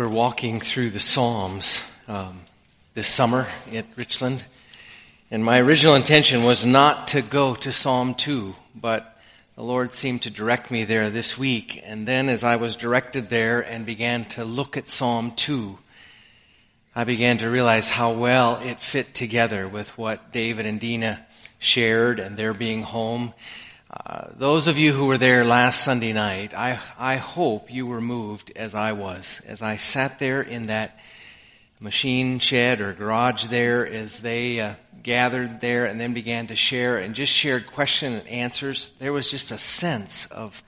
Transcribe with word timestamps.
We're 0.00 0.08
walking 0.08 0.60
through 0.60 0.88
the 0.88 0.98
Psalms 0.98 1.86
um, 2.08 2.40
this 2.94 3.06
summer 3.06 3.48
at 3.70 3.84
Richland, 3.96 4.46
and 5.30 5.44
my 5.44 5.60
original 5.60 5.94
intention 5.94 6.42
was 6.42 6.64
not 6.64 7.08
to 7.08 7.20
go 7.20 7.54
to 7.56 7.70
Psalm 7.70 8.14
2, 8.14 8.56
but 8.74 9.20
the 9.56 9.62
Lord 9.62 9.92
seemed 9.92 10.22
to 10.22 10.30
direct 10.30 10.70
me 10.70 10.84
there 10.84 11.10
this 11.10 11.36
week. 11.36 11.78
And 11.84 12.08
then 12.08 12.30
as 12.30 12.42
I 12.42 12.56
was 12.56 12.76
directed 12.76 13.28
there 13.28 13.60
and 13.60 13.84
began 13.84 14.24
to 14.30 14.44
look 14.46 14.78
at 14.78 14.88
Psalm 14.88 15.32
2, 15.36 15.78
I 16.96 17.04
began 17.04 17.36
to 17.36 17.50
realize 17.50 17.90
how 17.90 18.14
well 18.14 18.58
it 18.62 18.80
fit 18.80 19.12
together 19.12 19.68
with 19.68 19.98
what 19.98 20.32
David 20.32 20.64
and 20.64 20.80
Dina 20.80 21.26
shared 21.58 22.20
and 22.20 22.38
their 22.38 22.54
being 22.54 22.84
home. 22.84 23.34
Uh, 23.92 24.28
those 24.36 24.68
of 24.68 24.78
you 24.78 24.92
who 24.92 25.06
were 25.06 25.18
there 25.18 25.44
last 25.44 25.82
Sunday 25.82 26.12
night, 26.12 26.54
I, 26.54 26.78
I 26.96 27.16
hope 27.16 27.72
you 27.72 27.88
were 27.88 28.00
moved 28.00 28.52
as 28.54 28.72
I 28.72 28.92
was, 28.92 29.42
as 29.48 29.62
I 29.62 29.76
sat 29.76 30.20
there 30.20 30.42
in 30.42 30.66
that 30.66 31.00
machine 31.80 32.38
shed 32.38 32.80
or 32.80 32.92
garage 32.92 33.46
there 33.46 33.84
as 33.84 34.20
they 34.20 34.60
uh, 34.60 34.74
gathered 35.02 35.60
there 35.60 35.86
and 35.86 35.98
then 35.98 36.14
began 36.14 36.46
to 36.48 36.54
share 36.54 36.98
and 36.98 37.16
just 37.16 37.32
shared 37.32 37.66
question 37.66 38.12
and 38.12 38.28
answers. 38.28 38.92
There 39.00 39.12
was 39.12 39.28
just 39.28 39.50
a 39.50 39.58
sense 39.58 40.26
of 40.26 40.62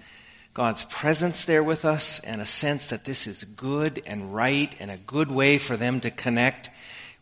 God's 0.53 0.85
presence 0.87 1.45
there 1.45 1.63
with 1.63 1.85
us 1.85 2.19
and 2.21 2.41
a 2.41 2.47
sense 2.47 2.89
that 2.89 3.05
this 3.05 3.29
is 3.29 3.45
good 3.45 4.03
and 4.05 4.35
right 4.35 4.75
and 4.81 4.91
a 4.91 4.97
good 4.97 5.31
way 5.31 5.59
for 5.59 5.77
them 5.77 6.01
to 6.01 6.11
connect 6.11 6.71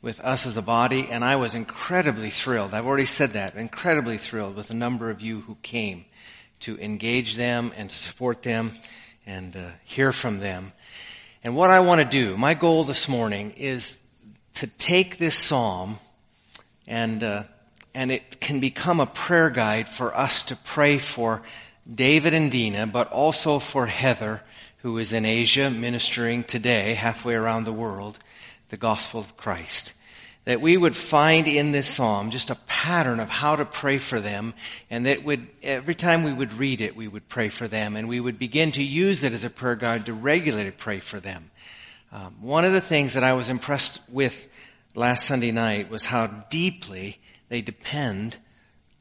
with 0.02 0.20
us 0.20 0.46
as 0.46 0.56
a 0.56 0.62
body, 0.62 1.08
and 1.10 1.24
I 1.24 1.36
was 1.36 1.54
incredibly 1.54 2.30
thrilled. 2.30 2.72
I've 2.72 2.86
already 2.86 3.06
said 3.06 3.30
that, 3.30 3.54
incredibly 3.54 4.16
thrilled 4.16 4.56
with 4.56 4.68
the 4.68 4.74
number 4.74 5.10
of 5.10 5.20
you 5.20 5.40
who 5.40 5.56
came 5.62 6.04
to 6.60 6.78
engage 6.78 7.36
them 7.36 7.72
and 7.76 7.90
to 7.90 7.96
support 7.96 8.42
them 8.42 8.72
and 9.26 9.56
uh, 9.56 9.70
hear 9.84 10.12
from 10.12 10.40
them. 10.40 10.72
And 11.44 11.54
what 11.54 11.70
I 11.70 11.80
want 11.80 12.00
to 12.00 12.06
do, 12.06 12.36
my 12.36 12.54
goal 12.54 12.84
this 12.84 13.08
morning 13.08 13.52
is 13.52 13.96
to 14.54 14.66
take 14.66 15.18
this 15.18 15.36
psalm 15.36 15.98
and 16.86 17.22
uh, 17.22 17.44
and 17.94 18.12
it 18.12 18.40
can 18.40 18.60
become 18.60 19.00
a 19.00 19.06
prayer 19.06 19.50
guide 19.50 19.88
for 19.88 20.16
us 20.16 20.44
to 20.44 20.56
pray 20.56 20.98
for 20.98 21.42
David 21.92 22.34
and 22.34 22.50
Dina, 22.50 22.86
but 22.86 23.10
also 23.10 23.58
for 23.58 23.86
Heather, 23.86 24.42
who 24.78 24.98
is 24.98 25.12
in 25.12 25.24
Asia 25.24 25.70
ministering 25.70 26.44
today, 26.44 26.94
halfway 26.94 27.34
around 27.34 27.64
the 27.64 27.72
world 27.72 28.18
the 28.70 28.76
gospel 28.76 29.20
of 29.20 29.36
Christ. 29.36 29.92
That 30.44 30.60
we 30.60 30.76
would 30.76 30.96
find 30.96 31.46
in 31.46 31.70
this 31.70 31.86
psalm 31.86 32.30
just 32.30 32.50
a 32.50 32.54
pattern 32.66 33.20
of 33.20 33.28
how 33.28 33.56
to 33.56 33.64
pray 33.64 33.98
for 33.98 34.20
them, 34.20 34.54
and 34.88 35.04
that 35.06 35.22
would, 35.22 35.46
every 35.62 35.94
time 35.94 36.22
we 36.22 36.32
would 36.32 36.54
read 36.54 36.80
it, 36.80 36.96
we 36.96 37.06
would 37.06 37.28
pray 37.28 37.50
for 37.50 37.68
them, 37.68 37.94
and 37.94 38.08
we 38.08 38.20
would 38.20 38.38
begin 38.38 38.72
to 38.72 38.82
use 38.82 39.22
it 39.22 39.34
as 39.34 39.44
a 39.44 39.50
prayer 39.50 39.76
guide 39.76 40.06
to 40.06 40.14
regularly 40.14 40.70
pray 40.70 41.00
for 41.00 41.20
them. 41.20 41.50
Um, 42.10 42.36
one 42.40 42.64
of 42.64 42.72
the 42.72 42.80
things 42.80 43.14
that 43.14 43.22
I 43.22 43.34
was 43.34 43.50
impressed 43.50 44.00
with 44.08 44.48
last 44.94 45.26
Sunday 45.26 45.52
night 45.52 45.90
was 45.90 46.04
how 46.04 46.26
deeply 46.26 47.20
they 47.48 47.60
depend 47.60 48.36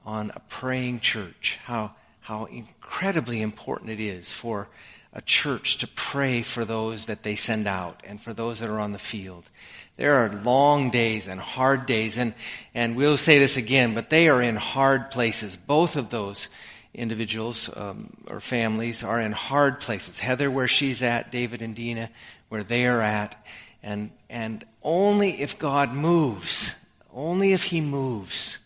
on 0.06 0.31
a 0.36 0.40
praying 0.42 1.00
church, 1.00 1.58
how, 1.64 1.95
how 2.20 2.45
incredibly 2.45 3.42
important 3.42 3.92
it 3.92 4.00
is 4.00 4.31
for 4.31 4.67
a 5.14 5.22
church 5.22 5.78
to 5.78 5.88
pray 5.88 6.42
for 6.42 6.66
those 6.66 7.06
that 7.06 7.24
they 7.24 7.36
send 7.36 7.68
out 7.68 8.02
and 8.04 8.22
for 8.22 8.34
those 8.34 8.60
that 8.60 8.70
are 8.70 8.80
on 8.80 8.92
the 8.92 9.00
field. 9.00 9.50
There 9.98 10.16
are 10.16 10.32
long 10.32 10.92
days 10.92 11.28
and 11.28 11.40
hard 11.40 11.86
days 11.86 12.18
and, 12.18 12.34
and 12.74 12.96
we'll 12.96 13.18
say 13.18 13.40
this 13.40 13.58
again, 13.58 13.96
but 13.96 14.10
they 14.10 14.30
are 14.30 14.42
in 14.42 14.56
hard 14.56 15.12
places. 15.12 15.58
Both 15.58 15.98
of 15.98 16.10
those 16.10 16.48
individuals 16.94 17.76
um, 17.76 18.14
or 18.28 18.40
families 18.40 19.04
are 19.04 19.20
in 19.20 19.32
hard 19.32 19.80
places. 19.80 20.20
Heather 20.20 20.50
where 20.50 20.68
she's 20.68 21.02
at, 21.02 21.32
David 21.32 21.62
and 21.62 21.76
Dina 21.76 22.10
where 22.50 22.64
they 22.64 22.86
are 22.88 23.02
at, 23.02 23.36
and, 23.81 24.12
and 24.30 24.66
only 24.84 25.42
if 25.42 25.58
God 25.59 25.94
moves, 25.94 26.75
only 27.14 27.53
if 27.53 27.64
He 27.64 27.81
moves 27.81 28.58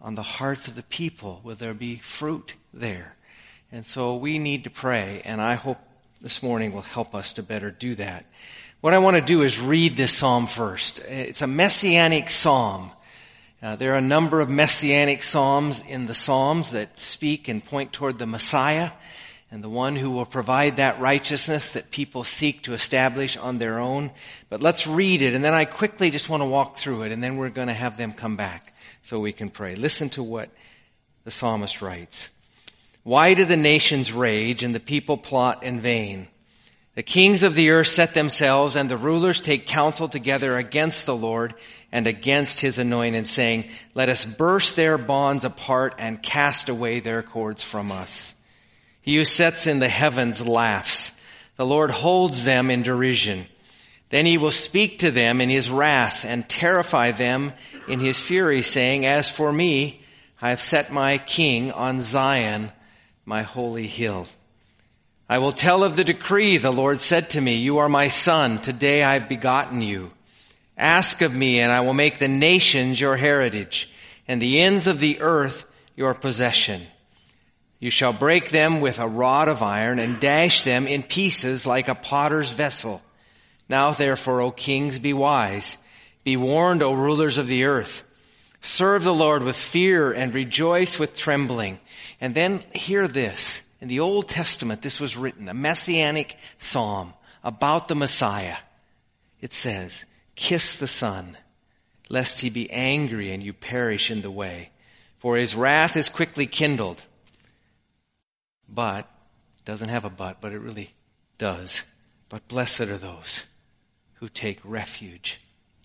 on 0.00 0.14
the 0.14 0.22
hearts 0.22 0.68
of 0.68 0.76
the 0.76 0.82
people 0.82 1.40
will 1.42 1.54
there 1.54 1.74
be 1.74 1.96
fruit 1.96 2.54
there. 2.72 3.13
And 3.74 3.84
so 3.84 4.14
we 4.14 4.38
need 4.38 4.64
to 4.64 4.70
pray, 4.70 5.20
and 5.24 5.42
I 5.42 5.54
hope 5.54 5.78
this 6.20 6.44
morning 6.44 6.72
will 6.72 6.80
help 6.80 7.12
us 7.12 7.32
to 7.32 7.42
better 7.42 7.72
do 7.72 7.96
that. 7.96 8.24
What 8.80 8.94
I 8.94 8.98
want 8.98 9.16
to 9.16 9.20
do 9.20 9.42
is 9.42 9.60
read 9.60 9.96
this 9.96 10.12
psalm 10.12 10.46
first. 10.46 11.00
It's 11.08 11.42
a 11.42 11.48
messianic 11.48 12.30
psalm. 12.30 12.92
Uh, 13.60 13.74
there 13.74 13.94
are 13.94 13.98
a 13.98 14.00
number 14.00 14.40
of 14.40 14.48
messianic 14.48 15.24
psalms 15.24 15.84
in 15.88 16.06
the 16.06 16.14
psalms 16.14 16.70
that 16.70 16.96
speak 16.98 17.48
and 17.48 17.64
point 17.64 17.92
toward 17.92 18.20
the 18.20 18.28
Messiah 18.28 18.92
and 19.50 19.64
the 19.64 19.68
one 19.68 19.96
who 19.96 20.12
will 20.12 20.24
provide 20.24 20.76
that 20.76 21.00
righteousness 21.00 21.72
that 21.72 21.90
people 21.90 22.22
seek 22.22 22.62
to 22.62 22.74
establish 22.74 23.36
on 23.36 23.58
their 23.58 23.80
own. 23.80 24.12
But 24.50 24.62
let's 24.62 24.86
read 24.86 25.20
it, 25.20 25.34
and 25.34 25.42
then 25.42 25.52
I 25.52 25.64
quickly 25.64 26.12
just 26.12 26.28
want 26.28 26.42
to 26.42 26.48
walk 26.48 26.76
through 26.76 27.02
it, 27.02 27.10
and 27.10 27.20
then 27.20 27.38
we're 27.38 27.50
going 27.50 27.66
to 27.66 27.74
have 27.74 27.96
them 27.96 28.12
come 28.12 28.36
back 28.36 28.72
so 29.02 29.18
we 29.18 29.32
can 29.32 29.50
pray. 29.50 29.74
Listen 29.74 30.10
to 30.10 30.22
what 30.22 30.48
the 31.24 31.32
psalmist 31.32 31.82
writes. 31.82 32.28
Why 33.04 33.34
do 33.34 33.44
the 33.44 33.58
nations 33.58 34.12
rage 34.12 34.62
and 34.62 34.74
the 34.74 34.80
people 34.80 35.18
plot 35.18 35.62
in 35.62 35.78
vain? 35.78 36.26
The 36.94 37.02
kings 37.02 37.42
of 37.42 37.54
the 37.54 37.70
earth 37.70 37.88
set 37.88 38.14
themselves 38.14 38.76
and 38.76 38.90
the 38.90 38.96
rulers 38.96 39.42
take 39.42 39.66
counsel 39.66 40.08
together 40.08 40.56
against 40.56 41.04
the 41.04 41.14
Lord 41.14 41.54
and 41.92 42.06
against 42.06 42.60
his 42.60 42.78
anointed 42.78 43.26
saying, 43.26 43.68
let 43.94 44.08
us 44.08 44.24
burst 44.24 44.74
their 44.74 44.96
bonds 44.96 45.44
apart 45.44 45.96
and 45.98 46.22
cast 46.22 46.70
away 46.70 47.00
their 47.00 47.22
cords 47.22 47.62
from 47.62 47.92
us. 47.92 48.34
He 49.02 49.16
who 49.16 49.26
sets 49.26 49.66
in 49.66 49.80
the 49.80 49.88
heavens 49.88 50.40
laughs. 50.40 51.12
The 51.56 51.66
Lord 51.66 51.90
holds 51.90 52.44
them 52.44 52.70
in 52.70 52.82
derision. 52.82 53.46
Then 54.08 54.24
he 54.24 54.38
will 54.38 54.50
speak 54.50 55.00
to 55.00 55.10
them 55.10 55.42
in 55.42 55.50
his 55.50 55.68
wrath 55.68 56.24
and 56.24 56.48
terrify 56.48 57.10
them 57.10 57.52
in 57.86 58.00
his 58.00 58.18
fury 58.18 58.62
saying, 58.62 59.04
as 59.04 59.30
for 59.30 59.52
me, 59.52 60.00
I 60.40 60.50
have 60.50 60.60
set 60.60 60.90
my 60.90 61.18
king 61.18 61.70
on 61.70 62.00
Zion 62.00 62.72
my 63.24 63.42
holy 63.42 63.86
hill. 63.86 64.26
I 65.28 65.38
will 65.38 65.52
tell 65.52 65.84
of 65.84 65.96
the 65.96 66.04
decree 66.04 66.58
the 66.58 66.70
Lord 66.70 67.00
said 67.00 67.30
to 67.30 67.40
me, 67.40 67.56
you 67.56 67.78
are 67.78 67.88
my 67.88 68.08
son. 68.08 68.60
Today 68.60 69.02
I 69.02 69.14
have 69.14 69.28
begotten 69.28 69.80
you. 69.80 70.12
Ask 70.76 71.22
of 71.22 71.34
me 71.34 71.60
and 71.60 71.72
I 71.72 71.80
will 71.80 71.94
make 71.94 72.18
the 72.18 72.28
nations 72.28 73.00
your 73.00 73.16
heritage 73.16 73.90
and 74.28 74.40
the 74.40 74.60
ends 74.60 74.86
of 74.86 74.98
the 74.98 75.20
earth 75.20 75.64
your 75.96 76.14
possession. 76.14 76.82
You 77.80 77.90
shall 77.90 78.12
break 78.12 78.50
them 78.50 78.80
with 78.80 78.98
a 78.98 79.08
rod 79.08 79.48
of 79.48 79.62
iron 79.62 79.98
and 79.98 80.20
dash 80.20 80.62
them 80.62 80.86
in 80.86 81.02
pieces 81.02 81.66
like 81.66 81.88
a 81.88 81.94
potter's 81.94 82.50
vessel. 82.50 83.02
Now 83.68 83.92
therefore, 83.92 84.40
O 84.42 84.50
kings, 84.50 84.98
be 84.98 85.12
wise. 85.12 85.76
Be 86.24 86.36
warned, 86.36 86.82
O 86.82 86.92
rulers 86.92 87.38
of 87.38 87.46
the 87.46 87.64
earth. 87.64 88.02
Serve 88.64 89.04
the 89.04 89.12
Lord 89.12 89.42
with 89.42 89.56
fear 89.56 90.10
and 90.10 90.34
rejoice 90.34 90.98
with 90.98 91.14
trembling. 91.14 91.78
And 92.18 92.34
then 92.34 92.60
hear 92.74 93.06
this. 93.06 93.60
In 93.82 93.88
the 93.88 94.00
Old 94.00 94.26
Testament, 94.26 94.80
this 94.80 94.98
was 94.98 95.18
written, 95.18 95.50
a 95.50 95.54
messianic 95.54 96.38
psalm 96.58 97.12
about 97.44 97.88
the 97.88 97.94
Messiah. 97.94 98.56
It 99.42 99.52
says, 99.52 100.06
kiss 100.34 100.78
the 100.78 100.88
Son, 100.88 101.36
lest 102.08 102.40
he 102.40 102.48
be 102.48 102.70
angry 102.70 103.32
and 103.32 103.42
you 103.42 103.52
perish 103.52 104.10
in 104.10 104.22
the 104.22 104.30
way. 104.30 104.70
For 105.18 105.36
his 105.36 105.54
wrath 105.54 105.94
is 105.94 106.08
quickly 106.08 106.46
kindled. 106.46 107.02
But, 108.66 109.06
doesn't 109.66 109.90
have 109.90 110.06
a 110.06 110.10
but, 110.10 110.40
but 110.40 110.52
it 110.54 110.58
really 110.60 110.94
does. 111.36 111.84
But 112.30 112.48
blessed 112.48 112.80
are 112.80 112.96
those 112.96 113.44
who 114.14 114.28
take 114.30 114.58
refuge 114.64 115.38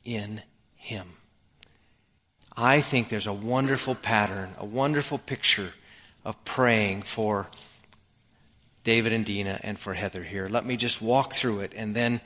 in 0.06 0.42
him. 0.78 1.19
I 2.56 2.82
think 2.82 3.10
there's 3.10 3.28
a 3.28 3.34
wonderful 3.34 3.96
pattern, 3.96 4.54
a 4.58 4.66
wonderful 4.66 5.18
picture 5.18 5.74
of 6.26 6.44
praying 6.44 7.04
for 7.04 7.48
David 8.84 9.14
and 9.14 9.26
Dina 9.26 9.60
and 9.64 9.78
for 9.78 9.94
Heather 9.94 10.24
here. 10.24 10.48
Let 10.50 10.66
me 10.66 10.78
just 10.78 11.02
walk 11.02 11.34
through 11.34 11.62
it 11.62 11.74
and 11.76 11.96
then 11.96 12.22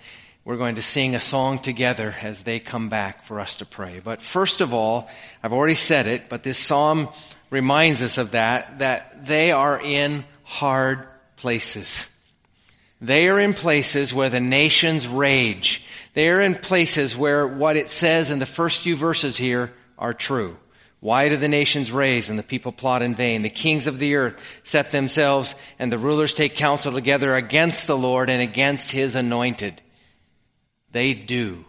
we're 0.45 0.57
going 0.57 0.75
to 0.75 0.81
sing 0.81 1.15
a 1.15 1.19
song 1.19 1.59
together 1.59 2.13
as 2.21 2.43
they 2.43 2.59
come 2.59 2.89
back 2.89 3.23
for 3.23 3.39
us 3.39 3.57
to 3.57 3.65
pray. 3.65 4.01
But 4.03 4.21
first 4.21 4.59
of 4.59 4.73
all, 4.73 5.09
I've 5.41 5.53
already 5.53 5.75
said 5.75 6.05
it, 6.05 6.27
but 6.27 6.43
this 6.43 6.57
psalm 6.57 7.09
reminds 7.49 8.01
us 8.01 8.17
of 8.17 8.31
that, 8.31 8.79
that 8.79 9.25
they 9.25 9.51
are 9.53 9.79
in 9.79 10.25
hard 10.43 11.07
places. 11.37 12.07
They 12.99 13.29
are 13.29 13.39
in 13.39 13.53
places 13.53 14.13
where 14.13 14.29
the 14.29 14.41
nations 14.41 15.07
rage. 15.07 15.85
They 16.13 16.29
are 16.29 16.41
in 16.41 16.55
places 16.55 17.15
where 17.15 17.47
what 17.47 17.77
it 17.77 17.89
says 17.89 18.29
in 18.29 18.39
the 18.39 18.45
first 18.45 18.83
few 18.83 18.95
verses 18.95 19.37
here 19.37 19.71
are 19.97 20.13
true. 20.13 20.57
Why 20.99 21.27
do 21.27 21.35
the 21.35 21.49
nations 21.49 21.91
raise 21.91 22.29
and 22.29 22.39
the 22.39 22.43
people 22.43 22.71
plot 22.71 23.01
in 23.01 23.13
vain? 23.13 23.41
The 23.41 23.49
kings 23.49 23.87
of 23.87 23.99
the 23.99 24.15
earth 24.15 24.41
set 24.63 24.93
themselves 24.93 25.53
and 25.77 25.91
the 25.91 25.97
rulers 25.97 26.33
take 26.33 26.55
counsel 26.55 26.93
together 26.93 27.35
against 27.35 27.87
the 27.87 27.97
Lord 27.97 28.29
and 28.29 28.41
against 28.41 28.89
his 28.89 29.15
anointed. 29.15 29.81
They 30.93 31.13
do. 31.13 31.65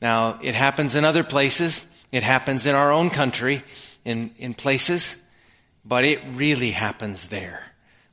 Now, 0.00 0.38
it 0.42 0.54
happens 0.54 0.94
in 0.94 1.04
other 1.04 1.24
places. 1.24 1.84
It 2.10 2.22
happens 2.22 2.64
in 2.64 2.74
our 2.74 2.90
own 2.90 3.10
country, 3.10 3.62
in, 4.04 4.30
in 4.38 4.54
places, 4.54 5.14
but 5.84 6.04
it 6.06 6.20
really 6.32 6.70
happens 6.70 7.28
there, 7.28 7.62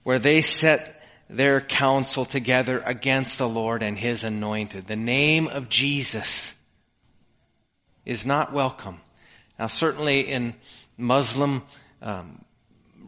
where 0.03 0.19
they 0.19 0.41
set 0.41 1.01
their 1.29 1.61
counsel 1.61 2.25
together 2.25 2.81
against 2.85 3.37
the 3.37 3.47
Lord 3.47 3.83
and 3.83 3.97
his 3.97 4.23
anointed. 4.23 4.87
The 4.87 4.95
name 4.95 5.47
of 5.47 5.69
Jesus 5.69 6.53
is 8.05 8.25
not 8.25 8.53
welcome. 8.53 8.99
Now, 9.59 9.67
certainly 9.67 10.21
in 10.21 10.53
Muslim 10.97 11.63
um, 12.01 12.43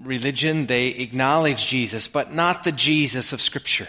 religion, 0.02 0.66
they 0.66 0.88
acknowledge 0.88 1.68
Jesus, 1.68 2.08
but 2.08 2.34
not 2.34 2.64
the 2.64 2.72
Jesus 2.72 3.34
of 3.34 3.42
Scripture. 3.42 3.88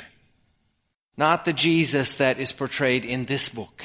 Not 1.16 1.44
the 1.44 1.52
Jesus 1.52 2.14
that 2.18 2.38
is 2.38 2.52
portrayed 2.52 3.04
in 3.04 3.24
this 3.26 3.48
book. 3.48 3.84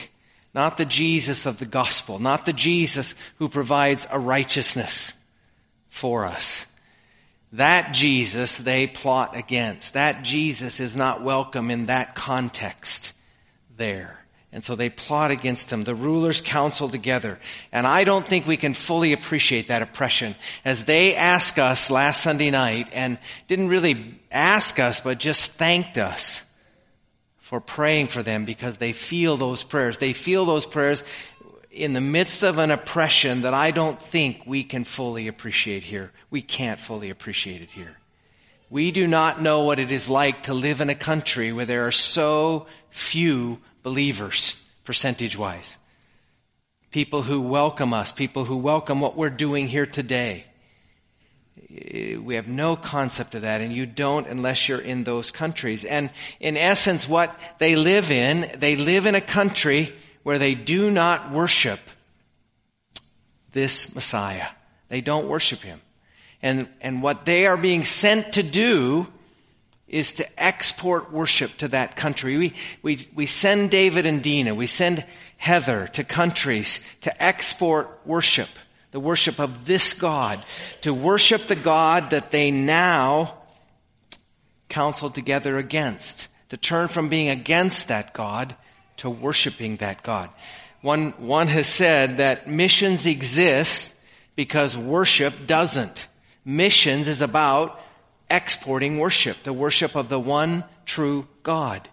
Not 0.54 0.78
the 0.78 0.86
Jesus 0.86 1.46
of 1.46 1.60
the 1.60 1.66
gospel. 1.66 2.20
Not 2.20 2.46
the 2.46 2.54
Jesus 2.54 3.14
who 3.40 3.50
provides 3.50 4.08
a 4.10 4.20
righteousness 4.20 5.14
for 5.90 6.26
us. 6.26 6.66
That 7.52 7.94
Jesus 7.94 8.58
they 8.58 8.88
plot 8.88 9.36
against. 9.36 9.94
That 9.94 10.24
Jesus 10.24 10.80
is 10.80 10.96
not 10.96 11.24
welcome 11.24 11.72
in 11.72 11.88
that 11.88 12.16
context 12.16 13.12
there. 13.76 14.25
And 14.56 14.64
so 14.64 14.78
they 14.78 14.90
plot 14.90 15.32
against 15.32 15.70
him. 15.70 15.84
The 15.84 15.94
rulers 15.94 16.40
counsel 16.40 16.88
together. 16.88 17.40
And 17.74 17.86
I 17.86 18.06
don't 18.06 18.26
think 18.26 18.48
we 18.48 18.56
can 18.56 18.74
fully 18.74 19.12
appreciate 19.12 19.68
that 19.68 19.82
oppression 19.82 20.34
as 20.64 20.86
they 20.86 21.14
ask 21.14 21.58
us 21.58 21.90
last 21.90 22.24
Sunday 22.24 22.52
night 22.52 22.90
and 22.94 23.20
didn't 23.50 23.68
really 23.68 24.18
ask 24.32 24.80
us, 24.80 25.02
but 25.02 25.20
just 25.20 25.52
thanked 25.52 25.98
us 25.98 26.42
for 27.40 27.60
praying 27.60 28.08
for 28.08 28.24
them 28.24 28.46
because 28.46 28.78
they 28.78 28.94
feel 28.94 29.36
those 29.36 29.66
prayers. 29.66 29.98
They 29.98 30.14
feel 30.14 30.46
those 30.46 30.66
prayers 30.66 31.04
in 31.70 31.92
the 31.92 32.00
midst 32.00 32.42
of 32.42 32.58
an 32.58 32.72
oppression 32.72 33.42
that 33.42 33.54
I 33.54 33.72
don't 33.72 34.02
think 34.02 34.44
we 34.46 34.64
can 34.64 34.86
fully 34.86 35.28
appreciate 35.28 35.84
here. 35.84 36.14
We 36.30 36.42
can't 36.42 36.80
fully 36.80 37.10
appreciate 37.10 37.62
it 37.62 37.72
here. 37.72 37.98
We 38.70 38.92
do 38.92 39.06
not 39.06 39.42
know 39.42 39.64
what 39.64 39.80
it 39.80 39.92
is 39.92 40.10
like 40.10 40.44
to 40.44 40.54
live 40.54 40.82
in 40.82 40.90
a 40.90 40.96
country 40.96 41.52
where 41.52 41.66
there 41.66 41.88
are 41.88 41.92
so 41.92 42.66
few 42.90 43.60
believers, 43.84 44.64
percentage 44.84 45.38
wise. 45.38 45.78
People 46.90 47.22
who 47.22 47.42
welcome 47.42 47.94
us, 47.94 48.12
people 48.12 48.46
who 48.46 48.58
welcome 48.58 49.02
what 49.02 49.16
we're 49.16 49.30
doing 49.30 49.68
here 49.68 49.86
today. 49.86 50.46
We 51.70 52.36
have 52.36 52.48
no 52.48 52.76
concept 52.76 53.36
of 53.36 53.42
that, 53.42 53.62
and 53.62 53.72
you 53.72 53.86
don't 53.86 54.28
unless 54.28 54.68
you're 54.68 54.80
in 54.80 55.04
those 55.04 55.30
countries. 55.30 55.86
And 55.86 56.10
in 56.40 56.58
essence, 56.58 57.08
what 57.08 57.38
they 57.60 57.76
live 57.76 58.12
in, 58.12 58.50
they 58.58 58.78
live 58.78 59.06
in 59.06 59.14
a 59.16 59.22
country 59.22 59.94
where 60.24 60.40
they 60.40 60.56
do 60.56 60.90
not 60.90 61.32
worship 61.32 61.80
this 63.52 63.94
Messiah. 63.94 64.48
They 64.90 65.02
don't 65.02 65.28
worship 65.28 65.60
him. 65.60 65.82
And, 66.46 66.68
and 66.80 67.02
what 67.02 67.26
they 67.26 67.48
are 67.48 67.58
being 67.58 67.86
sent 67.86 68.34
to 68.34 68.44
do 68.44 69.08
is 69.88 70.14
to 70.14 70.40
export 70.44 71.12
worship 71.12 71.58
to 71.58 71.70
that 71.70 71.96
country. 71.96 72.38
We, 72.38 72.54
we, 72.84 73.00
we 73.16 73.26
send 73.26 73.72
David 73.72 74.06
and 74.06 74.22
Dina, 74.22 74.54
we 74.54 74.68
send 74.68 75.04
Heather 75.38 75.88
to 75.94 76.04
countries 76.04 76.82
to 77.02 77.24
export 77.24 77.90
worship, 78.06 78.50
the 78.92 79.00
worship 79.00 79.40
of 79.40 79.66
this 79.66 79.96
God, 79.96 80.46
to 80.82 80.94
worship 80.94 81.48
the 81.48 81.56
God 81.56 82.12
that 82.12 82.30
they 82.30 82.52
now 82.52 83.34
counsel 84.70 85.10
together 85.10 85.58
against, 85.58 86.28
to 86.50 86.58
turn 86.58 86.90
from 86.90 87.10
being 87.10 87.32
against 87.32 87.88
that 87.88 88.14
God 88.14 88.56
to 88.98 89.10
worshiping 89.10 89.78
that 89.78 90.04
God. 90.04 90.30
One, 90.84 91.10
one 91.14 91.48
has 91.48 91.66
said 91.66 92.18
that 92.18 92.48
missions 92.48 93.08
exist 93.08 93.92
because 94.36 94.78
worship 94.78 95.48
doesn't. 95.48 96.08
Missions 96.46 97.08
is 97.08 97.22
about 97.22 97.82
exporting 98.30 99.00
worship, 99.00 99.42
the 99.44 99.54
worship 99.54 99.96
of 99.96 100.10
the 100.10 100.20
one 100.20 100.64
true 100.86 101.28
God. 101.44 101.90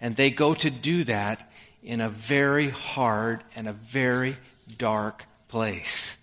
And 0.00 0.14
they 0.14 0.30
go 0.30 0.54
to 0.54 0.70
do 0.70 1.04
that 1.04 1.50
in 1.82 2.00
a 2.00 2.08
very 2.08 2.68
hard 2.68 3.42
and 3.56 3.66
a 3.66 3.72
very 3.72 4.36
dark 4.76 5.24
place. 5.48 6.16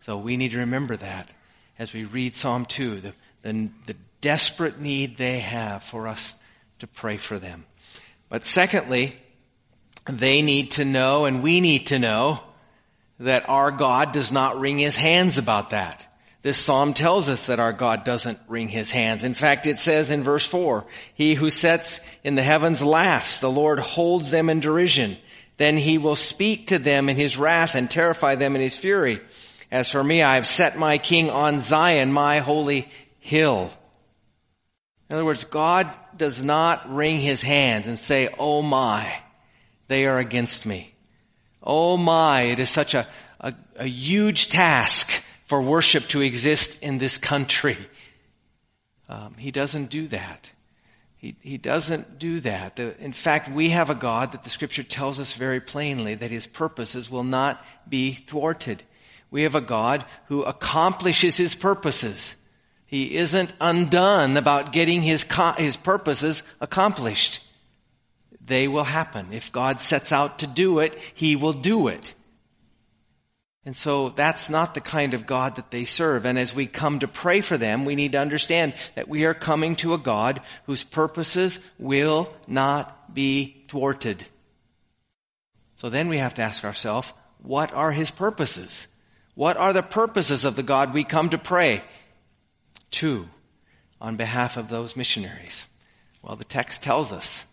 So 0.00 0.18
we 0.18 0.36
need 0.36 0.50
to 0.50 0.58
remember 0.58 0.96
that 0.96 1.32
as 1.78 1.92
we 1.92 2.04
read 2.04 2.34
Psalm 2.34 2.64
2, 2.64 3.00
the, 3.00 3.14
the, 3.42 3.70
the 3.86 3.96
desperate 4.20 4.80
need 4.80 5.16
they 5.16 5.40
have 5.40 5.82
for 5.82 6.08
us 6.08 6.34
to 6.80 6.86
pray 6.86 7.16
for 7.16 7.38
them. 7.38 7.64
But 8.28 8.44
secondly, 8.44 9.16
they 10.06 10.42
need 10.42 10.72
to 10.72 10.84
know 10.84 11.24
and 11.24 11.42
we 11.42 11.60
need 11.60 11.86
to 11.88 11.98
know 11.98 12.40
that 13.20 13.48
our 13.48 13.70
God 13.70 14.12
does 14.12 14.32
not 14.32 14.58
wring 14.58 14.78
his 14.78 14.96
hands 14.96 15.38
about 15.38 15.70
that. 15.70 16.06
This 16.42 16.58
psalm 16.58 16.92
tells 16.92 17.28
us 17.28 17.46
that 17.46 17.60
our 17.60 17.72
God 17.72 18.02
doesn't 18.02 18.40
wring 18.48 18.68
his 18.68 18.90
hands. 18.90 19.22
In 19.22 19.32
fact, 19.32 19.66
it 19.66 19.78
says 19.78 20.10
in 20.10 20.24
verse 20.24 20.44
4, 20.44 20.84
He 21.14 21.34
who 21.34 21.50
sits 21.50 22.00
in 22.24 22.34
the 22.34 22.42
heavens 22.42 22.82
laughs, 22.82 23.38
the 23.38 23.50
Lord 23.50 23.78
holds 23.78 24.32
them 24.32 24.50
in 24.50 24.58
derision. 24.58 25.16
Then 25.56 25.76
he 25.76 25.98
will 25.98 26.16
speak 26.16 26.68
to 26.68 26.80
them 26.80 27.08
in 27.08 27.16
his 27.16 27.36
wrath 27.36 27.76
and 27.76 27.88
terrify 27.88 28.34
them 28.34 28.56
in 28.56 28.60
his 28.60 28.76
fury. 28.76 29.20
As 29.70 29.88
for 29.88 30.02
me, 30.02 30.22
I 30.22 30.34
have 30.34 30.46
set 30.46 30.76
my 30.76 30.98
king 30.98 31.30
on 31.30 31.60
Zion, 31.60 32.12
my 32.12 32.40
holy 32.40 32.88
hill. 33.20 33.72
In 35.08 35.14
other 35.14 35.24
words, 35.24 35.44
God 35.44 35.92
does 36.16 36.42
not 36.42 36.92
wring 36.92 37.20
his 37.20 37.40
hands 37.40 37.86
and 37.86 37.98
say, 37.98 38.28
Oh 38.36 38.62
my, 38.62 39.12
they 39.86 40.06
are 40.06 40.18
against 40.18 40.66
me. 40.66 40.92
Oh 41.62 41.96
my, 41.96 42.42
it 42.42 42.58
is 42.58 42.68
such 42.68 42.94
a, 42.94 43.06
a, 43.38 43.54
a 43.76 43.86
huge 43.86 44.48
task 44.48 45.22
for 45.52 45.60
worship 45.60 46.04
to 46.04 46.22
exist 46.22 46.78
in 46.80 46.96
this 46.96 47.18
country. 47.18 47.76
Um, 49.06 49.34
he 49.36 49.50
doesn't 49.50 49.90
do 49.90 50.08
that. 50.08 50.50
He, 51.18 51.36
he 51.42 51.58
doesn't 51.58 52.18
do 52.18 52.40
that. 52.40 52.76
The, 52.76 52.98
in 53.04 53.12
fact, 53.12 53.50
we 53.50 53.68
have 53.68 53.90
a 53.90 53.94
God 53.94 54.32
that 54.32 54.44
the 54.44 54.48
scripture 54.48 54.82
tells 54.82 55.20
us 55.20 55.34
very 55.34 55.60
plainly 55.60 56.14
that 56.14 56.30
his 56.30 56.46
purposes 56.46 57.10
will 57.10 57.22
not 57.22 57.62
be 57.86 58.14
thwarted. 58.14 58.82
We 59.30 59.42
have 59.42 59.54
a 59.54 59.60
God 59.60 60.06
who 60.28 60.42
accomplishes 60.42 61.36
his 61.36 61.54
purposes. 61.54 62.34
He 62.86 63.18
isn't 63.18 63.52
undone 63.60 64.38
about 64.38 64.72
getting 64.72 65.02
his, 65.02 65.26
his 65.58 65.76
purposes 65.76 66.42
accomplished 66.62 67.42
they 68.44 68.68
will 68.68 68.84
happen. 68.84 69.32
If 69.32 69.52
God 69.52 69.80
sets 69.80 70.12
out 70.12 70.40
to 70.40 70.46
do 70.46 70.78
it, 70.80 70.98
He 71.14 71.36
will 71.36 71.52
do 71.52 71.88
it. 71.88 72.14
And 73.64 73.76
so 73.76 74.08
that's 74.08 74.48
not 74.48 74.74
the 74.74 74.80
kind 74.80 75.14
of 75.14 75.26
God 75.26 75.56
that 75.56 75.70
they 75.70 75.84
serve. 75.84 76.26
And 76.26 76.36
as 76.36 76.54
we 76.54 76.66
come 76.66 76.98
to 76.98 77.08
pray 77.08 77.40
for 77.40 77.56
them, 77.56 77.84
we 77.84 77.94
need 77.94 78.12
to 78.12 78.18
understand 78.18 78.74
that 78.96 79.08
we 79.08 79.24
are 79.24 79.34
coming 79.34 79.76
to 79.76 79.94
a 79.94 79.98
God 79.98 80.40
whose 80.66 80.82
purposes 80.82 81.60
will 81.78 82.32
not 82.48 83.14
be 83.14 83.64
thwarted. 83.68 84.24
So 85.76 85.90
then 85.90 86.08
we 86.08 86.18
have 86.18 86.34
to 86.34 86.42
ask 86.42 86.64
ourselves, 86.64 87.12
what 87.40 87.72
are 87.72 87.92
his 87.92 88.10
purposes? 88.10 88.88
What 89.34 89.56
are 89.56 89.72
the 89.72 89.82
purposes 89.82 90.44
of 90.44 90.56
the 90.56 90.62
God 90.62 90.92
we 90.92 91.04
come 91.04 91.30
to 91.30 91.38
pray 91.38 91.82
to 92.92 93.28
on 94.00 94.16
behalf 94.16 94.56
of 94.56 94.68
those 94.68 94.96
missionaries? 94.96 95.66
Well, 96.20 96.36
the 96.36 96.44
text 96.44 96.82
tells 96.82 97.12
us 97.12 97.44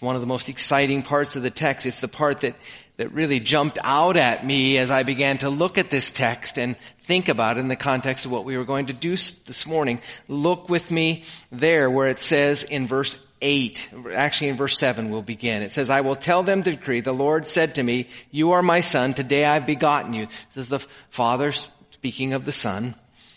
one 0.00 0.14
of 0.14 0.20
the 0.20 0.26
most 0.26 0.48
exciting 0.48 1.02
parts 1.02 1.36
of 1.36 1.42
the 1.42 1.50
text. 1.50 1.86
It's 1.86 2.00
the 2.00 2.08
part 2.08 2.40
that, 2.40 2.54
that 2.96 3.12
really 3.12 3.40
jumped 3.40 3.78
out 3.82 4.16
at 4.16 4.44
me 4.44 4.78
as 4.78 4.90
I 4.90 5.02
began 5.02 5.38
to 5.38 5.50
look 5.50 5.76
at 5.76 5.90
this 5.90 6.10
text 6.10 6.58
and 6.58 6.76
think 7.04 7.28
about 7.28 7.56
it 7.56 7.60
in 7.60 7.68
the 7.68 7.76
context 7.76 8.24
of 8.24 8.32
what 8.32 8.44
we 8.44 8.56
were 8.56 8.64
going 8.64 8.86
to 8.86 8.92
do 8.92 9.10
this 9.10 9.66
morning. 9.66 10.00
Look 10.28 10.68
with 10.68 10.90
me 10.90 11.24
there 11.50 11.90
where 11.90 12.06
it 12.06 12.18
says 12.18 12.62
in 12.62 12.86
verse 12.86 13.22
8, 13.42 13.90
actually 14.14 14.48
in 14.50 14.56
verse 14.56 14.78
7 14.78 15.10
we'll 15.10 15.20
begin. 15.20 15.62
It 15.62 15.72
says, 15.72 15.90
I 15.90 16.00
will 16.00 16.16
tell 16.16 16.42
them 16.42 16.62
the 16.62 16.70
decree. 16.72 17.00
The 17.00 17.12
Lord 17.12 17.46
said 17.46 17.74
to 17.74 17.82
me, 17.82 18.08
you 18.30 18.52
are 18.52 18.62
my 18.62 18.80
son. 18.80 19.14
Today 19.14 19.44
I've 19.44 19.66
begotten 19.66 20.14
you. 20.14 20.26
This 20.54 20.64
is 20.64 20.68
the 20.68 20.86
father 21.10 21.52
speaking 21.90 22.32
of 22.32 22.44
the 22.44 22.52
son. 22.52 22.94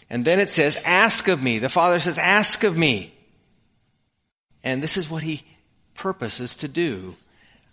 And 0.10 0.24
then 0.24 0.40
it 0.40 0.50
says, 0.50 0.78
ask 0.86 1.28
of 1.28 1.42
me. 1.42 1.60
The 1.60 1.70
father 1.70 2.00
says, 2.00 2.20
ask 2.20 2.64
of 2.64 2.78
me. 2.78 3.14
And 4.64 4.82
this 4.82 4.98
is 4.98 5.10
what 5.10 5.24
he 5.24 5.44
purposes 5.96 6.56
to 6.58 6.68
do. 6.68 7.16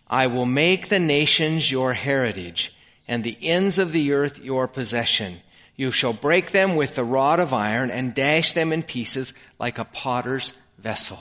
I 0.09 0.27
will 0.27 0.47
make 0.47 0.89
the 0.89 1.01
nations 1.01 1.71
your 1.71 1.93
heritage 1.93 2.75
and 3.07 3.23
the 3.23 3.37
ends 3.43 3.79
of 3.79 3.93
the 3.93 4.13
earth 4.13 4.39
your 4.39 4.69
possession. 4.69 5.41
You 5.77 5.91
shall 5.91 6.13
break 6.13 6.53
them 6.53 6.77
with 6.77 6.95
the 6.95 7.05
rod 7.05 7.41
of 7.41 7.53
iron 7.53 7.91
and 7.91 8.15
dash 8.15 8.53
them 8.53 8.73
in 8.73 8.83
pieces 8.83 9.35
like 9.59 9.79
a 9.79 9.85
potter's 9.85 10.53
vessel. 10.79 11.19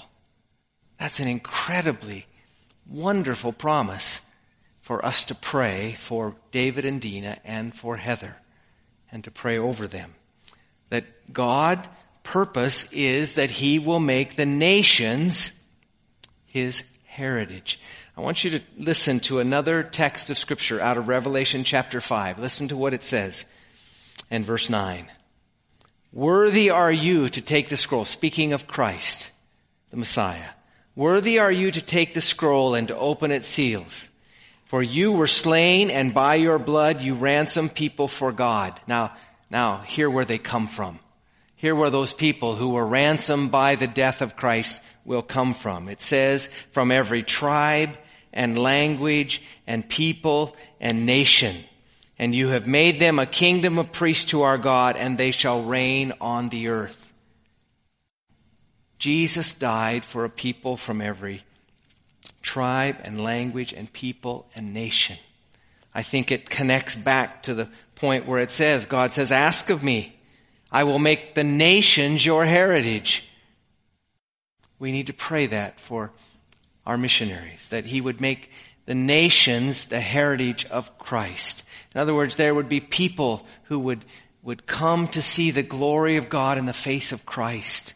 That's 0.99 1.19
an 1.19 1.27
incredibly 1.27 2.27
wonderful 2.87 3.53
promise 3.53 4.21
for 4.81 5.03
us 5.05 5.25
to 5.25 5.35
pray 5.35 5.95
for 5.97 6.35
David 6.51 6.85
and 6.85 6.99
Dina 6.99 7.39
and 7.45 7.73
for 7.73 7.97
Heather 7.97 8.35
and 9.11 9.23
to 9.23 9.31
pray 9.31 9.57
over 9.57 9.87
them. 9.87 10.13
That 10.89 11.05
God 11.31 11.87
purpose 12.23 12.87
is 12.91 13.33
that 13.33 13.49
he 13.49 13.79
will 13.79 13.99
make 13.99 14.35
the 14.35 14.45
nations 14.45 15.51
his 16.45 16.83
heritage. 17.11 17.77
I 18.15 18.21
want 18.21 18.45
you 18.45 18.51
to 18.51 18.61
listen 18.77 19.19
to 19.21 19.41
another 19.41 19.83
text 19.83 20.29
of 20.29 20.37
scripture 20.37 20.79
out 20.79 20.97
of 20.97 21.09
Revelation 21.09 21.65
chapter 21.65 21.99
5. 21.99 22.39
Listen 22.39 22.69
to 22.69 22.77
what 22.77 22.93
it 22.93 23.03
says 23.03 23.43
in 24.29 24.45
verse 24.45 24.69
9. 24.69 25.11
Worthy 26.13 26.69
are 26.69 26.91
you 26.91 27.27
to 27.27 27.41
take 27.41 27.67
the 27.67 27.75
scroll, 27.75 28.05
speaking 28.05 28.53
of 28.53 28.65
Christ, 28.65 29.29
the 29.89 29.97
Messiah. 29.97 30.51
Worthy 30.95 31.39
are 31.39 31.51
you 31.51 31.69
to 31.71 31.81
take 31.81 32.13
the 32.13 32.21
scroll 32.21 32.75
and 32.75 32.87
to 32.87 32.97
open 32.97 33.31
its 33.31 33.47
seals. 33.47 34.09
For 34.65 34.81
you 34.81 35.11
were 35.11 35.27
slain 35.27 35.91
and 35.91 36.13
by 36.13 36.35
your 36.35 36.59
blood 36.59 37.01
you 37.01 37.15
ransomed 37.15 37.75
people 37.75 38.07
for 38.07 38.31
God. 38.31 38.79
Now, 38.87 39.11
now, 39.49 39.79
hear 39.79 40.09
where 40.09 40.23
they 40.23 40.37
come 40.37 40.67
from. 40.67 40.97
Hear 41.57 41.75
where 41.75 41.89
those 41.89 42.13
people 42.13 42.55
who 42.55 42.69
were 42.69 42.87
ransomed 42.87 43.51
by 43.51 43.75
the 43.75 43.87
death 43.87 44.21
of 44.21 44.37
Christ 44.37 44.79
will 45.05 45.21
come 45.21 45.53
from. 45.53 45.89
It 45.89 46.01
says, 46.01 46.49
from 46.71 46.91
every 46.91 47.23
tribe 47.23 47.97
and 48.33 48.57
language 48.57 49.41
and 49.67 49.87
people 49.87 50.55
and 50.79 51.05
nation. 51.05 51.55
And 52.19 52.35
you 52.35 52.49
have 52.49 52.67
made 52.67 52.99
them 52.99 53.19
a 53.19 53.25
kingdom 53.25 53.79
of 53.79 53.91
priests 53.91 54.25
to 54.25 54.43
our 54.43 54.57
God, 54.57 54.95
and 54.95 55.17
they 55.17 55.31
shall 55.31 55.63
reign 55.63 56.13
on 56.21 56.49
the 56.49 56.67
earth. 56.67 57.11
Jesus 58.99 59.55
died 59.55 60.05
for 60.05 60.23
a 60.23 60.29
people 60.29 60.77
from 60.77 61.01
every 61.01 61.43
tribe 62.43 62.97
and 63.03 63.19
language 63.19 63.73
and 63.73 63.91
people 63.91 64.47
and 64.55 64.73
nation. 64.73 65.17
I 65.93 66.03
think 66.03 66.31
it 66.31 66.49
connects 66.49 66.95
back 66.95 67.43
to 67.43 67.53
the 67.53 67.69
point 67.95 68.27
where 68.27 68.39
it 68.39 68.51
says, 68.51 68.85
God 68.85 69.13
says, 69.13 69.31
ask 69.31 69.69
of 69.69 69.83
me. 69.83 70.15
I 70.71 70.83
will 70.83 70.99
make 70.99 71.35
the 71.35 71.43
nations 71.43 72.25
your 72.25 72.45
heritage. 72.45 73.27
We 74.81 74.91
need 74.91 75.07
to 75.07 75.13
pray 75.13 75.45
that 75.45 75.79
for 75.79 76.11
our 76.87 76.97
missionaries, 76.97 77.67
that 77.67 77.85
he 77.85 78.01
would 78.01 78.19
make 78.19 78.49
the 78.87 78.95
nations 78.95 79.85
the 79.85 79.99
heritage 79.99 80.65
of 80.65 80.97
Christ. 80.97 81.61
In 81.93 82.01
other 82.01 82.15
words, 82.15 82.35
there 82.35 82.55
would 82.55 82.67
be 82.67 82.79
people 82.79 83.45
who 83.65 83.77
would, 83.77 84.03
would 84.41 84.65
come 84.65 85.07
to 85.09 85.21
see 85.21 85.51
the 85.51 85.61
glory 85.61 86.17
of 86.17 86.29
God 86.29 86.57
in 86.57 86.65
the 86.65 86.73
face 86.73 87.11
of 87.11 87.27
Christ 87.27 87.93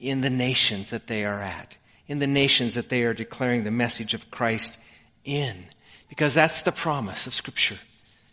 in 0.00 0.22
the 0.22 0.30
nations 0.30 0.88
that 0.88 1.06
they 1.06 1.26
are 1.26 1.42
at, 1.42 1.76
in 2.06 2.18
the 2.18 2.26
nations 2.26 2.76
that 2.76 2.88
they 2.88 3.02
are 3.02 3.12
declaring 3.12 3.64
the 3.64 3.70
message 3.70 4.14
of 4.14 4.30
Christ 4.30 4.78
in. 5.22 5.66
Because 6.08 6.32
that's 6.32 6.62
the 6.62 6.72
promise 6.72 7.26
of 7.26 7.34
Scripture. 7.34 7.78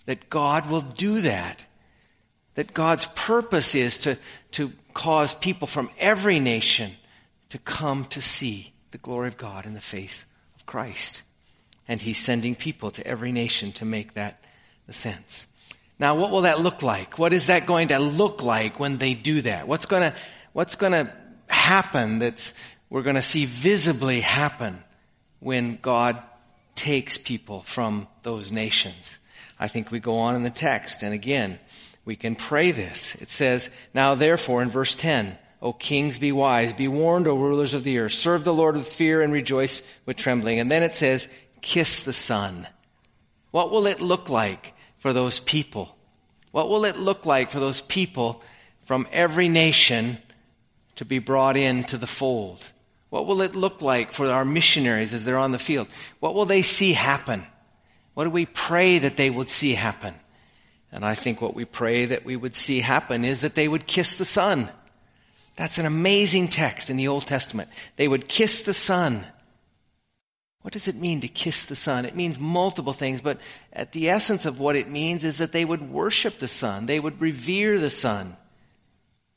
That 0.05 0.29
God 0.29 0.69
will 0.69 0.81
do 0.81 1.19
that. 1.19 1.65
That 2.55 2.73
God's 2.73 3.07
purpose 3.07 3.75
is 3.75 3.99
to, 3.99 4.17
to 4.51 4.71
cause 4.93 5.35
people 5.35 5.67
from 5.67 5.89
every 5.99 6.39
nation 6.39 6.95
to 7.53 7.60
come 7.60 8.03
to 8.05 8.19
see 8.19 8.74
the 8.89 8.98
glory 8.98 9.27
of 9.27 9.38
God 9.38 9.67
in 9.67 9.75
the 9.75 9.79
face 9.79 10.25
of 10.55 10.65
Christ. 10.65 11.22
And 11.88 12.01
He's 12.01 12.17
sending 12.17 12.55
people 12.55 12.89
to 12.89 13.05
every 13.05 13.31
nation 13.31 13.74
to 13.74 13.86
make 13.86 14.15
that 14.15 14.43
the 14.88 14.93
sense. 14.93 15.45
Now, 16.00 16.15
what 16.15 16.31
will 16.31 16.41
that 16.41 16.62
look 16.62 16.81
like? 16.81 17.19
What 17.19 17.31
is 17.31 17.45
that 17.48 17.67
going 17.67 17.89
to 17.89 18.00
look 18.00 18.41
like 18.41 18.79
when 18.79 18.98
they 18.98 19.13
do 19.13 19.41
that? 19.41 19.67
What's 19.67 19.86
going 19.86 20.01
to, 20.01 20.17
what's 20.53 20.75
going 20.75 20.93
to 20.93 21.13
happen 21.48 22.17
that's 22.17 22.55
we're 22.89 23.03
going 23.03 23.17
to 23.17 23.22
see 23.22 23.45
visibly 23.45 24.22
happen 24.22 24.83
when 25.39 25.77
God 25.79 26.19
takes 26.74 27.19
people 27.19 27.62
from 27.62 28.07
those 28.24 28.51
nations. 28.51 29.19
I 29.60 29.67
think 29.67 29.91
we 29.91 30.00
go 30.00 30.17
on 30.17 30.36
in 30.36 30.41
the 30.41 30.50
text 30.50 31.03
and 31.03 31.13
again, 31.13 31.60
we 32.03 32.15
can 32.15 32.33
pray 32.33 32.72
this. 32.72 33.13
It 33.22 33.29
says, 33.29 33.69
now 33.93 34.15
therefore 34.15 34.63
in 34.63 34.69
verse 34.69 34.95
10, 34.95 35.38
O 35.63 35.72
kings, 35.72 36.20
be 36.20 36.34
wise, 36.34 36.74
be 36.74 36.89
warned, 36.89 37.25
O 37.25 37.38
rulers 37.38 37.74
of 37.74 37.86
the 37.86 37.98
earth, 37.98 38.12
serve 38.12 38.43
the 38.43 38.53
Lord 38.53 38.75
with 38.75 38.88
fear 38.88 39.22
and 39.22 39.32
rejoice 39.32 39.82
with 40.05 40.17
trembling. 40.17 40.60
And 40.60 40.70
then 40.70 40.84
it 40.84 40.93
says, 40.93 41.29
kiss 41.62 42.03
the 42.03 42.12
Son. 42.12 42.67
What 43.51 43.72
will 43.72 43.88
it 43.88 44.01
look 44.01 44.27
like 44.29 44.74
for 44.98 45.13
those 45.13 45.39
people? 45.39 45.96
What 46.51 46.67
will 46.67 46.84
it 46.84 46.98
look 46.98 47.25
like 47.25 47.50
for 47.50 47.62
those 47.62 47.79
people 47.79 48.43
from 48.84 49.08
every 49.13 49.48
nation 49.48 50.17
to 50.98 51.05
be 51.05 51.20
brought 51.20 51.55
into 51.55 51.98
the 51.98 52.08
fold? 52.08 52.70
What 53.10 53.25
will 53.25 53.41
it 53.41 53.55
look 53.55 53.82
like 53.82 54.12
for 54.12 54.27
our 54.27 54.43
missionaries 54.43 55.13
as 55.13 55.24
they're 55.24 55.38
on 55.38 55.53
the 55.53 55.60
field? 55.60 55.88
What 56.20 56.36
will 56.36 56.46
they 56.46 56.62
see 56.62 56.91
happen? 56.91 57.48
What 58.15 58.25
do 58.25 58.32
we 58.32 58.48
pray 58.48 59.00
that 59.00 59.15
they 59.15 59.29
would 59.29 59.50
see 59.50 59.75
happen? 59.75 60.13
And 60.91 61.05
I 61.05 61.15
think 61.15 61.39
what 61.39 61.55
we 61.55 61.63
pray 61.63 62.05
that 62.08 62.25
we 62.25 62.36
would 62.36 62.53
see 62.53 62.82
happen 62.82 63.24
is 63.24 63.41
that 63.41 63.55
they 63.55 63.70
would 63.70 63.88
kiss 63.88 64.15
the 64.15 64.25
Son. 64.25 64.70
That's 65.55 65.77
an 65.77 65.86
amazing 65.86 66.48
text 66.48 66.89
in 66.89 66.98
the 66.98 67.07
Old 67.07 67.27
Testament. 67.27 67.69
They 67.95 68.07
would 68.07 68.27
kiss 68.27 68.63
the 68.63 68.74
Son. 68.74 69.25
What 70.62 70.74
does 70.74 70.88
it 70.88 70.95
mean 70.95 71.22
to 71.22 71.27
kiss 71.27 71.65
the 71.65 71.75
Son? 71.75 72.05
It 72.05 72.15
means 72.15 72.39
multiple 72.39 72.93
things, 72.93 73.22
but 73.22 73.39
at 73.72 73.91
the 73.91 74.10
essence 74.10 74.45
of 74.45 74.60
what 74.60 74.75
it 74.75 74.89
means 74.89 75.24
is 75.24 75.38
that 75.38 75.51
they 75.51 75.65
would 75.65 75.81
worship 75.91 76.39
the 76.39 76.48
Son. 76.48 76.86
They 76.86 77.00
would 77.00 77.22
revere 77.22 77.79
the 77.79 77.89
Son. 77.89 78.36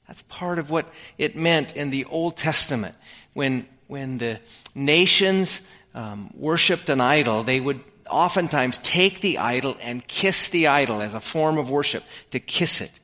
That's 0.07 0.23
part 0.23 0.59
of 0.59 0.71
what 0.71 0.89
it 1.19 1.37
meant 1.37 1.77
in 1.77 1.91
the 1.91 2.05
Old 2.05 2.37
Testament. 2.37 2.95
When, 3.35 3.67
when 3.89 4.19
the 4.19 4.41
nations 4.75 5.61
um, 5.95 6.31
worshipped 6.35 6.89
an 6.89 7.01
idol, 7.01 7.43
they 7.43 7.61
would 7.61 7.81
oftentimes 8.09 8.79
take 8.79 9.21
the 9.21 9.39
idol 9.39 9.77
and 9.81 10.07
kiss 10.07 10.49
the 10.51 10.69
idol 10.69 11.03
as 11.03 11.13
a 11.13 11.21
form 11.21 11.59
of 11.59 11.69
worship, 11.69 12.05
to 12.31 12.39
kiss 12.39 12.81
it. 12.81 13.01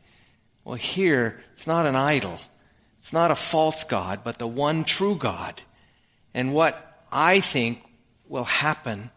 Well, 0.64 0.76
here, 0.76 1.42
it's 1.54 1.66
not 1.66 1.86
an 1.86 1.96
idol. 1.96 2.38
It's 3.02 3.12
not 3.12 3.32
a 3.32 3.34
false 3.34 3.82
God, 3.82 4.20
but 4.22 4.38
the 4.38 4.46
one 4.46 4.84
true 4.84 5.16
God. 5.16 5.60
And 6.34 6.54
what 6.54 7.04
I 7.10 7.40
think 7.40 7.82
will 8.28 8.44
happen 8.44 9.10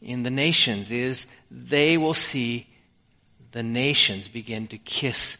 in 0.00 0.22
the 0.22 0.30
nations 0.30 0.90
is 0.90 1.26
they 1.50 1.98
will 1.98 2.14
see 2.14 2.66
the 3.52 3.62
nations 3.62 4.28
begin 4.28 4.68
to 4.68 4.78
kiss 4.78 5.36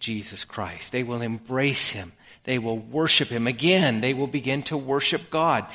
Jesus 0.00 0.46
Christ. 0.46 0.90
They 0.90 1.02
will 1.02 1.20
embrace 1.20 1.90
Him. 1.90 2.12
They 2.44 2.58
will 2.58 2.78
worship 2.78 3.28
Him. 3.28 3.46
Again, 3.46 4.00
they 4.00 4.14
will 4.14 4.26
begin 4.26 4.62
to 4.64 4.78
worship 4.78 5.30
God. 5.30 5.66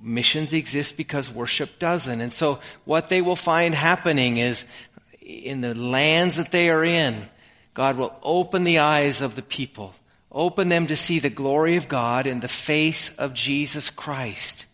Missions 0.00 0.54
exist 0.54 0.96
because 0.96 1.30
worship 1.30 1.78
doesn't. 1.78 2.20
And 2.22 2.32
so 2.32 2.60
what 2.86 3.10
they 3.10 3.20
will 3.20 3.36
find 3.36 3.74
happening 3.74 4.38
is 4.38 4.64
in 5.20 5.60
the 5.60 5.74
lands 5.74 6.36
that 6.36 6.50
they 6.50 6.70
are 6.70 6.84
in, 6.84 7.28
God 7.74 7.98
will 7.98 8.16
open 8.22 8.64
the 8.64 8.78
eyes 8.78 9.20
of 9.20 9.36
the 9.36 9.42
people, 9.42 9.94
open 10.30 10.68
them 10.68 10.86
to 10.88 10.96
see 10.96 11.18
the 11.18 11.30
glory 11.30 11.76
of 11.76 11.88
God 11.88 12.26
in 12.26 12.40
the 12.40 12.48
face 12.48 13.14
of 13.16 13.34
Jesus 13.34 13.90
Christ 13.90 14.66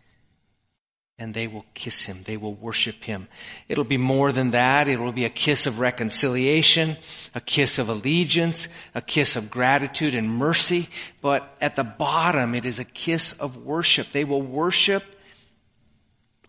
and 1.23 1.35
they 1.35 1.47
will 1.47 1.64
kiss 1.73 2.04
him. 2.04 2.18
They 2.25 2.37
will 2.37 2.54
worship 2.54 3.04
him. 3.04 3.28
It'll 3.68 3.85
be 3.85 3.97
more 3.97 4.32
than 4.32 4.50
that. 4.50 4.88
It 4.88 4.99
will 4.99 5.12
be 5.12 5.25
a 5.25 5.30
kiss 5.30 5.66
of 5.66 5.78
reconciliation, 5.78 6.97
a 7.32 7.40
kiss 7.40 7.78
of 7.78 7.88
allegiance, 7.88 8.66
a 8.92 9.00
kiss 9.00 9.37
of 9.37 9.49
gratitude 9.49 10.16
and 10.16 10.28
mercy. 10.28 10.88
But 11.21 11.56
at 11.61 11.76
the 11.76 11.85
bottom, 11.85 12.56
it 12.56 12.64
is 12.64 12.80
a 12.80 12.85
kiss 12.85 13.35
of 13.35 13.59
worship. 13.59 14.09
They 14.09 14.25
will 14.25 14.42
worship 14.42 15.04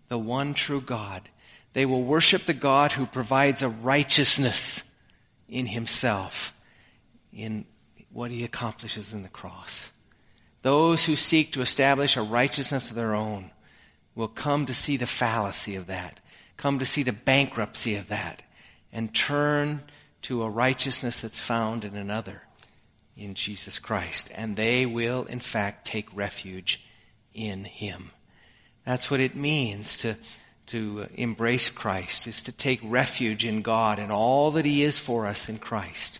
the 0.07 0.17
one 0.17 0.55
true 0.55 0.81
God. 0.81 1.29
They 1.73 1.85
will 1.85 2.03
worship 2.03 2.45
the 2.45 2.55
God 2.55 2.93
who 2.93 3.05
provides 3.05 3.61
a 3.61 3.69
righteousness 3.69 4.89
in 5.47 5.67
himself, 5.67 6.51
in 7.31 7.65
what 8.13 8.31
he 8.31 8.43
accomplishes 8.43 9.11
in 9.11 9.23
the 9.23 9.29
cross. 9.29 9.91
Those 10.61 11.05
who 11.05 11.15
seek 11.15 11.51
to 11.51 11.61
establish 11.61 12.15
a 12.15 12.21
righteousness 12.21 12.89
of 12.89 12.95
their 12.95 13.15
own 13.15 13.51
will 14.15 14.27
come 14.27 14.65
to 14.67 14.73
see 14.73 14.95
the 14.97 15.07
fallacy 15.07 15.75
of 15.75 15.87
that, 15.87 16.21
come 16.55 16.79
to 16.79 16.85
see 16.85 17.03
the 17.03 17.11
bankruptcy 17.11 17.95
of 17.95 18.07
that, 18.07 18.43
and 18.91 19.13
turn 19.13 19.81
to 20.21 20.43
a 20.43 20.49
righteousness 20.49 21.19
that's 21.19 21.39
found 21.39 21.83
in 21.83 21.95
another, 21.95 22.43
in 23.17 23.33
Jesus 23.33 23.79
Christ. 23.79 24.31
And 24.35 24.55
they 24.55 24.85
will, 24.85 25.25
in 25.25 25.39
fact, 25.39 25.85
take 25.85 26.07
refuge 26.15 26.85
in 27.33 27.65
Him. 27.65 28.11
That's 28.85 29.09
what 29.09 29.19
it 29.19 29.35
means 29.35 29.97
to, 29.97 30.15
to 30.67 31.07
embrace 31.15 31.69
Christ, 31.69 32.27
is 32.27 32.43
to 32.43 32.51
take 32.51 32.79
refuge 32.83 33.43
in 33.43 33.63
God 33.63 33.99
and 33.99 34.11
all 34.11 34.51
that 34.51 34.65
He 34.65 34.83
is 34.83 34.99
for 34.99 35.25
us 35.25 35.49
in 35.49 35.57
Christ. 35.57 36.19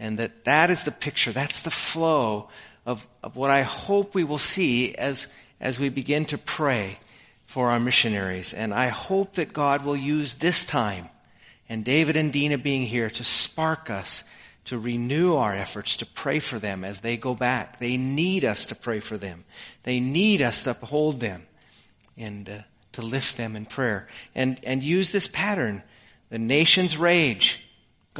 And 0.00 0.18
that 0.18 0.44
that 0.44 0.70
is 0.70 0.82
the 0.82 0.90
picture, 0.90 1.30
that's 1.30 1.62
the 1.62 1.70
flow 1.70 2.48
of, 2.84 3.06
of 3.22 3.36
what 3.36 3.50
I 3.50 3.62
hope 3.62 4.14
we 4.14 4.24
will 4.24 4.38
see 4.38 4.94
as, 4.96 5.28
as 5.60 5.78
we 5.78 5.90
begin 5.90 6.24
to 6.26 6.38
pray 6.38 6.98
for 7.46 7.70
our 7.70 7.78
missionaries. 7.78 8.52
And 8.52 8.74
I 8.74 8.88
hope 8.88 9.34
that 9.34 9.52
God 9.52 9.84
will 9.84 9.96
use 9.96 10.34
this 10.34 10.64
time 10.64 11.08
and 11.70 11.84
David 11.84 12.16
and 12.16 12.32
Dina 12.32 12.58
being 12.58 12.82
here 12.82 13.08
to 13.08 13.22
spark 13.22 13.90
us 13.90 14.24
to 14.64 14.78
renew 14.78 15.36
our 15.36 15.54
efforts 15.54 15.98
to 15.98 16.06
pray 16.06 16.40
for 16.40 16.58
them 16.58 16.84
as 16.84 17.00
they 17.00 17.16
go 17.16 17.32
back. 17.32 17.78
They 17.78 17.96
need 17.96 18.44
us 18.44 18.66
to 18.66 18.74
pray 18.74 18.98
for 18.98 19.16
them. 19.16 19.44
They 19.84 20.00
need 20.00 20.42
us 20.42 20.64
to 20.64 20.72
uphold 20.72 21.20
them 21.20 21.46
and 22.18 22.48
uh, 22.48 22.58
to 22.92 23.02
lift 23.02 23.36
them 23.36 23.54
in 23.54 23.66
prayer. 23.66 24.08
And, 24.34 24.58
and 24.64 24.82
use 24.82 25.12
this 25.12 25.28
pattern. 25.28 25.84
The 26.28 26.40
nations 26.40 26.96
rage. 26.96 27.64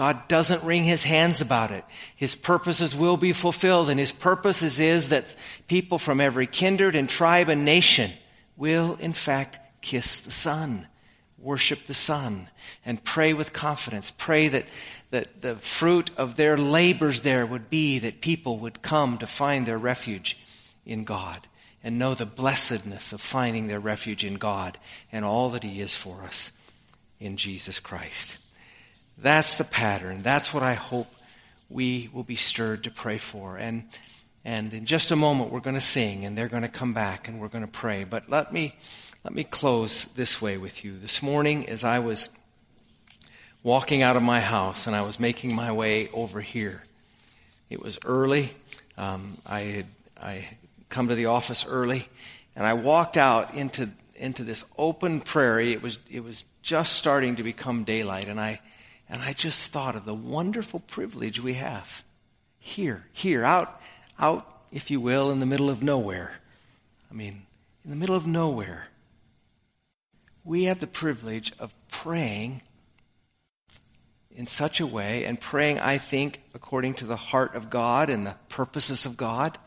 God 0.00 0.28
doesn't 0.28 0.64
wring 0.64 0.84
his 0.84 1.02
hands 1.02 1.42
about 1.42 1.72
it. 1.72 1.84
His 2.16 2.34
purposes 2.34 2.96
will 2.96 3.18
be 3.18 3.34
fulfilled 3.34 3.90
and 3.90 4.00
his 4.00 4.12
purposes 4.12 4.80
is 4.80 5.10
that 5.10 5.36
people 5.68 5.98
from 5.98 6.22
every 6.22 6.46
kindred 6.46 6.96
and 6.96 7.06
tribe 7.06 7.50
and 7.50 7.66
nation 7.66 8.10
will 8.56 8.96
in 8.98 9.12
fact 9.12 9.58
kiss 9.82 10.20
the 10.20 10.30
Son, 10.30 10.86
worship 11.36 11.84
the 11.84 11.92
Son, 11.92 12.48
and 12.82 13.04
pray 13.04 13.34
with 13.34 13.52
confidence. 13.52 14.10
Pray 14.16 14.48
that, 14.48 14.64
that 15.10 15.42
the 15.42 15.56
fruit 15.56 16.10
of 16.16 16.34
their 16.34 16.56
labors 16.56 17.20
there 17.20 17.44
would 17.44 17.68
be 17.68 17.98
that 17.98 18.22
people 18.22 18.56
would 18.60 18.80
come 18.80 19.18
to 19.18 19.26
find 19.26 19.66
their 19.66 19.76
refuge 19.76 20.38
in 20.86 21.04
God. 21.04 21.46
and 21.84 21.98
know 21.98 22.14
the 22.14 22.24
blessedness 22.24 23.12
of 23.12 23.20
finding 23.20 23.66
their 23.66 23.80
refuge 23.80 24.24
in 24.24 24.36
God 24.36 24.78
and 25.12 25.26
all 25.26 25.50
that 25.50 25.62
He 25.62 25.82
is 25.82 25.94
for 25.94 26.22
us 26.22 26.52
in 27.18 27.36
Jesus 27.36 27.80
Christ. 27.80 28.38
That's 29.22 29.56
the 29.56 29.64
pattern. 29.64 30.22
That's 30.22 30.54
what 30.54 30.62
I 30.62 30.74
hope 30.74 31.06
we 31.68 32.08
will 32.12 32.24
be 32.24 32.36
stirred 32.36 32.84
to 32.84 32.90
pray 32.90 33.18
for. 33.18 33.56
And, 33.56 33.84
and 34.44 34.72
in 34.72 34.86
just 34.86 35.10
a 35.10 35.16
moment 35.16 35.52
we're 35.52 35.60
going 35.60 35.74
to 35.74 35.80
sing 35.80 36.24
and 36.24 36.36
they're 36.36 36.48
going 36.48 36.62
to 36.62 36.68
come 36.68 36.94
back 36.94 37.28
and 37.28 37.40
we're 37.40 37.48
going 37.48 37.64
to 37.64 37.70
pray. 37.70 38.04
But 38.04 38.30
let 38.30 38.52
me, 38.52 38.74
let 39.24 39.34
me 39.34 39.44
close 39.44 40.06
this 40.06 40.40
way 40.40 40.56
with 40.56 40.84
you. 40.84 40.96
This 40.96 41.22
morning 41.22 41.68
as 41.68 41.84
I 41.84 41.98
was 41.98 42.30
walking 43.62 44.02
out 44.02 44.16
of 44.16 44.22
my 44.22 44.40
house 44.40 44.86
and 44.86 44.96
I 44.96 45.02
was 45.02 45.20
making 45.20 45.54
my 45.54 45.70
way 45.70 46.08
over 46.12 46.40
here, 46.40 46.82
it 47.68 47.82
was 47.82 47.98
early. 48.04 48.50
Um, 48.96 49.38
I 49.46 49.60
had, 49.60 49.86
I 50.20 50.48
come 50.88 51.08
to 51.08 51.14
the 51.14 51.26
office 51.26 51.64
early, 51.66 52.06
and 52.56 52.66
I 52.66 52.74
walked 52.74 53.16
out 53.16 53.54
into 53.54 53.88
into 54.16 54.44
this 54.44 54.64
open 54.76 55.20
prairie. 55.20 55.72
It 55.72 55.82
was 55.82 55.98
it 56.10 56.22
was 56.22 56.44
just 56.62 56.94
starting 56.94 57.36
to 57.36 57.42
become 57.42 57.84
daylight, 57.84 58.28
and 58.28 58.38
I 58.38 58.60
and 59.10 59.20
I 59.20 59.32
just 59.32 59.72
thought 59.72 59.96
of 59.96 60.04
the 60.04 60.14
wonderful 60.14 60.80
privilege 60.80 61.40
we 61.40 61.54
have 61.54 62.04
here, 62.60 63.04
here, 63.12 63.42
out, 63.42 63.80
out, 64.18 64.46
if 64.70 64.90
you 64.90 65.00
will, 65.00 65.32
in 65.32 65.40
the 65.40 65.46
middle 65.46 65.68
of 65.68 65.82
nowhere. 65.82 66.32
I 67.10 67.14
mean, 67.14 67.42
in 67.84 67.90
the 67.90 67.96
middle 67.96 68.14
of 68.14 68.26
nowhere. 68.26 68.86
We 70.44 70.64
have 70.64 70.78
the 70.78 70.86
privilege 70.86 71.52
of 71.58 71.74
praying 71.88 72.62
in 74.30 74.46
such 74.46 74.80
a 74.80 74.86
way 74.86 75.24
and 75.24 75.40
praying, 75.40 75.80
I 75.80 75.98
think, 75.98 76.40
according 76.54 76.94
to 76.94 77.06
the 77.06 77.16
heart 77.16 77.56
of 77.56 77.68
God 77.68 78.10
and 78.10 78.26
the 78.26 78.36
purposes 78.48 79.06
of 79.06 79.16
God 79.16 79.58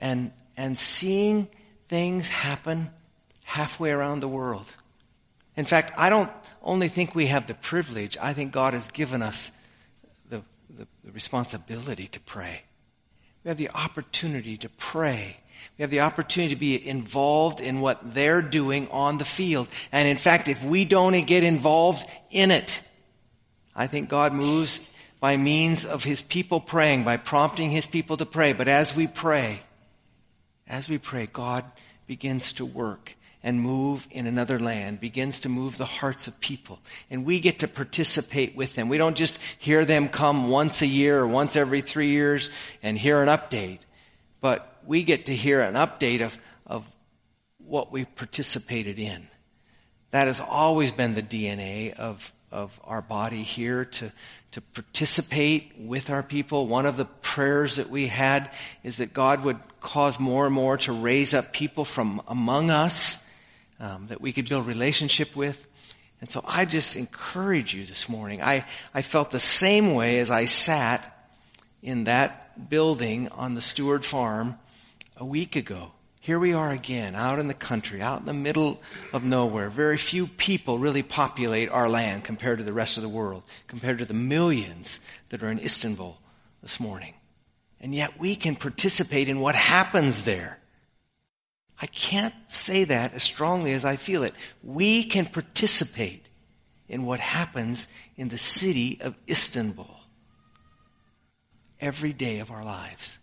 and, 0.00 0.32
and 0.56 0.76
seeing 0.76 1.48
things 1.88 2.28
happen 2.28 2.90
halfway 3.44 3.92
around 3.92 4.20
the 4.20 4.28
world. 4.28 4.74
In 5.56 5.64
fact, 5.64 5.92
I 5.96 6.10
don't 6.10 6.30
only 6.62 6.88
think 6.88 7.14
we 7.14 7.26
have 7.26 7.46
the 7.46 7.54
privilege, 7.54 8.16
I 8.20 8.32
think 8.32 8.52
God 8.52 8.74
has 8.74 8.90
given 8.90 9.22
us 9.22 9.50
the, 10.28 10.42
the, 10.70 10.86
the 11.04 11.12
responsibility 11.12 12.08
to 12.08 12.20
pray. 12.20 12.62
We 13.44 13.48
have 13.48 13.58
the 13.58 13.70
opportunity 13.70 14.56
to 14.58 14.68
pray. 14.68 15.36
We 15.78 15.82
have 15.82 15.90
the 15.90 16.00
opportunity 16.00 16.54
to 16.54 16.58
be 16.58 16.88
involved 16.88 17.60
in 17.60 17.80
what 17.80 18.14
they're 18.14 18.42
doing 18.42 18.88
on 18.90 19.18
the 19.18 19.24
field. 19.24 19.68
And 19.92 20.08
in 20.08 20.16
fact, 20.16 20.48
if 20.48 20.64
we 20.64 20.84
don't 20.84 21.26
get 21.26 21.44
involved 21.44 22.06
in 22.30 22.50
it, 22.50 22.82
I 23.74 23.86
think 23.86 24.08
God 24.08 24.32
moves 24.32 24.80
by 25.20 25.36
means 25.36 25.84
of 25.84 26.02
His 26.02 26.22
people 26.22 26.60
praying, 26.60 27.04
by 27.04 27.16
prompting 27.16 27.70
His 27.70 27.86
people 27.86 28.16
to 28.16 28.26
pray. 28.26 28.52
But 28.52 28.68
as 28.68 28.94
we 28.94 29.06
pray, 29.06 29.60
as 30.66 30.88
we 30.88 30.98
pray, 30.98 31.28
God 31.32 31.64
begins 32.06 32.54
to 32.54 32.64
work 32.64 33.14
and 33.46 33.60
move 33.60 34.08
in 34.10 34.26
another 34.26 34.58
land, 34.58 34.98
begins 34.98 35.38
to 35.38 35.48
move 35.48 35.78
the 35.78 35.84
hearts 35.84 36.26
of 36.26 36.40
people. 36.40 36.80
And 37.12 37.24
we 37.24 37.38
get 37.38 37.60
to 37.60 37.68
participate 37.68 38.56
with 38.56 38.74
them. 38.74 38.88
We 38.88 38.98
don't 38.98 39.16
just 39.16 39.38
hear 39.56 39.84
them 39.84 40.08
come 40.08 40.48
once 40.48 40.82
a 40.82 40.86
year 40.86 41.20
or 41.20 41.28
once 41.28 41.54
every 41.54 41.80
three 41.80 42.08
years 42.08 42.50
and 42.82 42.98
hear 42.98 43.22
an 43.22 43.28
update, 43.28 43.78
but 44.40 44.80
we 44.84 45.04
get 45.04 45.26
to 45.26 45.34
hear 45.34 45.60
an 45.60 45.74
update 45.74 46.22
of, 46.22 46.36
of 46.66 46.84
what 47.58 47.92
we've 47.92 48.12
participated 48.16 48.98
in. 48.98 49.28
That 50.10 50.26
has 50.26 50.40
always 50.40 50.90
been 50.90 51.14
the 51.14 51.22
DNA 51.22 51.92
of, 51.94 52.32
of 52.50 52.80
our 52.82 53.00
body 53.00 53.44
here 53.44 53.84
to, 53.84 54.12
to 54.50 54.60
participate 54.60 55.74
with 55.78 56.10
our 56.10 56.24
people. 56.24 56.66
One 56.66 56.84
of 56.84 56.96
the 56.96 57.04
prayers 57.04 57.76
that 57.76 57.90
we 57.90 58.08
had 58.08 58.50
is 58.82 58.96
that 58.96 59.12
God 59.12 59.44
would 59.44 59.60
cause 59.78 60.18
more 60.18 60.46
and 60.46 60.54
more 60.54 60.78
to 60.78 60.92
raise 60.92 61.32
up 61.32 61.52
people 61.52 61.84
from 61.84 62.20
among 62.26 62.70
us 62.70 63.22
um, 63.80 64.06
that 64.08 64.20
we 64.20 64.32
could 64.32 64.48
build 64.48 64.66
relationship 64.66 65.34
with. 65.36 65.66
And 66.20 66.30
so 66.30 66.42
I 66.46 66.64
just 66.64 66.96
encourage 66.96 67.74
you 67.74 67.84
this 67.84 68.08
morning. 68.08 68.42
I, 68.42 68.64
I 68.94 69.02
felt 69.02 69.30
the 69.30 69.38
same 69.38 69.94
way 69.94 70.18
as 70.18 70.30
I 70.30 70.46
sat 70.46 71.12
in 71.82 72.04
that 72.04 72.68
building 72.70 73.28
on 73.28 73.54
the 73.54 73.60
Stewart 73.60 74.04
farm 74.04 74.58
a 75.16 75.24
week 75.24 75.56
ago. 75.56 75.92
Here 76.20 76.38
we 76.40 76.54
are 76.54 76.70
again, 76.70 77.14
out 77.14 77.38
in 77.38 77.46
the 77.46 77.54
country, 77.54 78.02
out 78.02 78.18
in 78.18 78.26
the 78.26 78.34
middle 78.34 78.80
of 79.12 79.22
nowhere. 79.22 79.68
Very 79.68 79.96
few 79.96 80.26
people 80.26 80.78
really 80.78 81.04
populate 81.04 81.68
our 81.68 81.88
land 81.88 82.24
compared 82.24 82.58
to 82.58 82.64
the 82.64 82.72
rest 82.72 82.96
of 82.96 83.04
the 83.04 83.08
world, 83.08 83.44
compared 83.68 83.98
to 83.98 84.04
the 84.04 84.14
millions 84.14 84.98
that 85.28 85.42
are 85.44 85.50
in 85.50 85.60
Istanbul 85.60 86.18
this 86.62 86.80
morning. 86.80 87.14
And 87.80 87.94
yet 87.94 88.18
we 88.18 88.34
can 88.34 88.56
participate 88.56 89.28
in 89.28 89.38
what 89.38 89.54
happens 89.54 90.24
there. 90.24 90.58
I 91.80 91.86
can't 91.86 92.34
say 92.48 92.84
that 92.84 93.14
as 93.14 93.22
strongly 93.22 93.72
as 93.72 93.84
I 93.84 93.96
feel 93.96 94.22
it. 94.22 94.34
We 94.62 95.04
can 95.04 95.26
participate 95.26 96.28
in 96.88 97.04
what 97.04 97.20
happens 97.20 97.86
in 98.16 98.28
the 98.28 98.38
city 98.38 98.98
of 99.00 99.14
Istanbul 99.28 100.00
every 101.80 102.12
day 102.12 102.38
of 102.38 102.50
our 102.50 102.64
lives. 102.64 103.18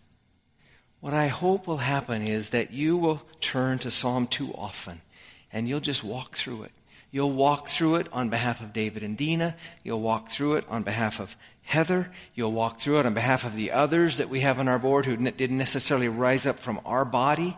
What 1.00 1.14
I 1.14 1.26
hope 1.26 1.66
will 1.66 1.78
happen 1.78 2.22
is 2.22 2.50
that 2.50 2.72
you 2.72 2.96
will 2.96 3.22
turn 3.40 3.78
to 3.80 3.90
Psalm 3.90 4.26
2 4.26 4.54
often 4.54 5.00
and 5.52 5.68
you'll 5.68 5.80
just 5.80 6.04
walk 6.04 6.34
through 6.34 6.62
it. 6.64 6.72
You'll 7.10 7.32
walk 7.32 7.68
through 7.68 7.96
it 7.96 8.08
on 8.12 8.28
behalf 8.28 8.60
of 8.60 8.72
David 8.72 9.02
and 9.02 9.16
Dina. 9.16 9.54
You'll 9.82 10.00
walk 10.00 10.28
through 10.28 10.54
it 10.54 10.64
on 10.68 10.82
behalf 10.82 11.20
of 11.20 11.36
Heather. 11.62 12.10
You'll 12.34 12.52
walk 12.52 12.80
through 12.80 12.98
it 13.00 13.06
on 13.06 13.14
behalf 13.14 13.44
of 13.44 13.54
the 13.54 13.70
others 13.70 14.16
that 14.16 14.28
we 14.28 14.40
have 14.40 14.58
on 14.58 14.66
our 14.66 14.78
board 14.78 15.06
who 15.06 15.16
didn't 15.16 15.58
necessarily 15.58 16.08
rise 16.08 16.44
up 16.44 16.58
from 16.58 16.80
our 16.84 17.04
body, 17.04 17.56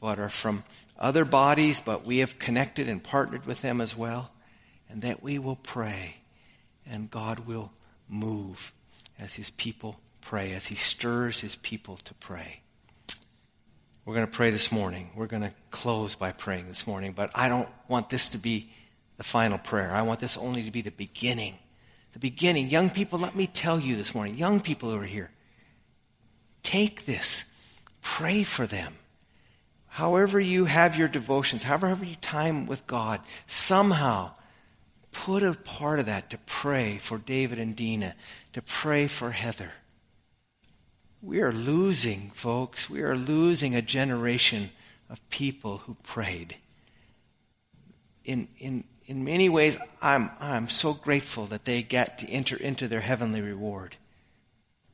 but 0.00 0.18
are 0.18 0.28
from 0.28 0.64
other 0.98 1.24
bodies, 1.24 1.80
but 1.80 2.04
we 2.04 2.18
have 2.18 2.38
connected 2.38 2.88
and 2.88 3.02
partnered 3.02 3.46
with 3.46 3.62
them 3.62 3.80
as 3.80 3.96
well. 3.96 4.30
And 4.90 5.02
that 5.02 5.22
we 5.22 5.38
will 5.38 5.56
pray 5.56 6.16
and 6.86 7.10
God 7.10 7.40
will 7.40 7.70
move 8.08 8.72
as 9.18 9.34
his 9.34 9.50
people 9.50 10.00
pray, 10.20 10.52
as 10.52 10.66
he 10.66 10.74
stirs 10.74 11.40
his 11.40 11.56
people 11.56 11.96
to 11.98 12.14
pray. 12.14 12.60
We're 14.04 14.14
going 14.14 14.26
to 14.26 14.32
pray 14.32 14.50
this 14.50 14.72
morning. 14.72 15.10
We're 15.14 15.26
going 15.26 15.42
to 15.42 15.52
close 15.70 16.14
by 16.14 16.32
praying 16.32 16.68
this 16.68 16.86
morning, 16.86 17.12
but 17.12 17.30
I 17.34 17.48
don't 17.48 17.68
want 17.88 18.08
this 18.08 18.30
to 18.30 18.38
be 18.38 18.72
the 19.18 19.22
final 19.22 19.58
prayer. 19.58 19.92
I 19.92 20.02
want 20.02 20.20
this 20.20 20.38
only 20.38 20.62
to 20.62 20.70
be 20.70 20.80
the 20.80 20.90
beginning. 20.90 21.58
The 22.12 22.18
beginning. 22.18 22.70
Young 22.70 22.88
people, 22.88 23.18
let 23.18 23.36
me 23.36 23.46
tell 23.46 23.78
you 23.78 23.96
this 23.96 24.14
morning, 24.14 24.38
young 24.38 24.60
people 24.60 24.90
who 24.90 24.98
are 24.98 25.04
here, 25.04 25.30
take 26.62 27.04
this. 27.04 27.44
Pray 28.00 28.44
for 28.44 28.66
them 28.66 28.94
however 29.98 30.38
you 30.38 30.64
have 30.64 30.96
your 30.96 31.08
devotions, 31.08 31.64
however 31.64 32.04
you 32.04 32.14
time 32.20 32.66
with 32.66 32.86
God, 32.86 33.20
somehow 33.48 34.30
put 35.10 35.42
a 35.42 35.54
part 35.54 35.98
of 35.98 36.06
that 36.06 36.30
to 36.30 36.38
pray 36.46 36.98
for 36.98 37.18
David 37.18 37.58
and 37.58 37.74
Dina, 37.74 38.14
to 38.52 38.62
pray 38.62 39.08
for 39.08 39.32
Heather. 39.32 39.72
We 41.20 41.40
are 41.40 41.52
losing, 41.52 42.30
folks, 42.32 42.88
we 42.88 43.02
are 43.02 43.16
losing 43.16 43.74
a 43.74 43.82
generation 43.82 44.70
of 45.10 45.28
people 45.30 45.78
who 45.78 45.96
prayed. 46.04 46.54
In, 48.24 48.46
in, 48.58 48.84
in 49.06 49.24
many 49.24 49.48
ways, 49.48 49.76
I'm, 50.00 50.30
I'm 50.38 50.68
so 50.68 50.94
grateful 50.94 51.46
that 51.46 51.64
they 51.64 51.82
get 51.82 52.18
to 52.18 52.30
enter 52.30 52.56
into 52.56 52.86
their 52.86 53.00
heavenly 53.00 53.40
reward. 53.40 53.96